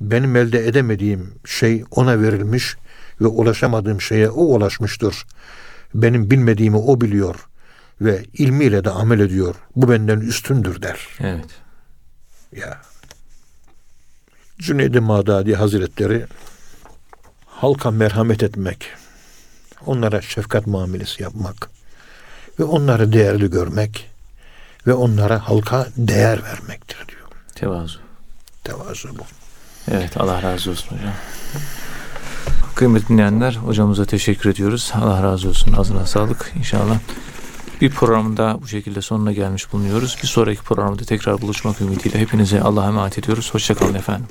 [0.01, 2.75] benim elde edemediğim şey ona verilmiş
[3.21, 5.25] ve ulaşamadığım şeye o ulaşmıştır.
[5.95, 7.35] Benim bilmediğimi o biliyor
[8.01, 9.55] ve ilmiyle de amel ediyor.
[9.75, 11.07] Bu benden üstündür der.
[11.19, 11.49] Evet.
[12.51, 12.81] Ya.
[14.59, 16.25] Cüneyd-i Mağdadi Hazretleri
[17.45, 18.89] halka merhamet etmek,
[19.85, 21.69] onlara şefkat muamelesi yapmak
[22.59, 24.09] ve onları değerli görmek
[24.87, 27.27] ve onlara halka değer vermektir diyor.
[27.55, 27.99] Tevazu.
[28.63, 29.23] Tevazu bu.
[29.91, 31.13] Evet Allah razı olsun hocam.
[32.75, 34.91] Kıymetli dinleyenler hocamıza teşekkür ediyoruz.
[34.95, 35.73] Allah razı olsun.
[35.73, 36.99] Ağzına sağlık inşallah.
[37.81, 40.17] Bir programda bu şekilde sonuna gelmiş bulunuyoruz.
[40.23, 43.53] Bir sonraki programda tekrar buluşmak ümidiyle hepinize Allah'a emanet ediyoruz.
[43.53, 44.27] Hoşçakalın efendim.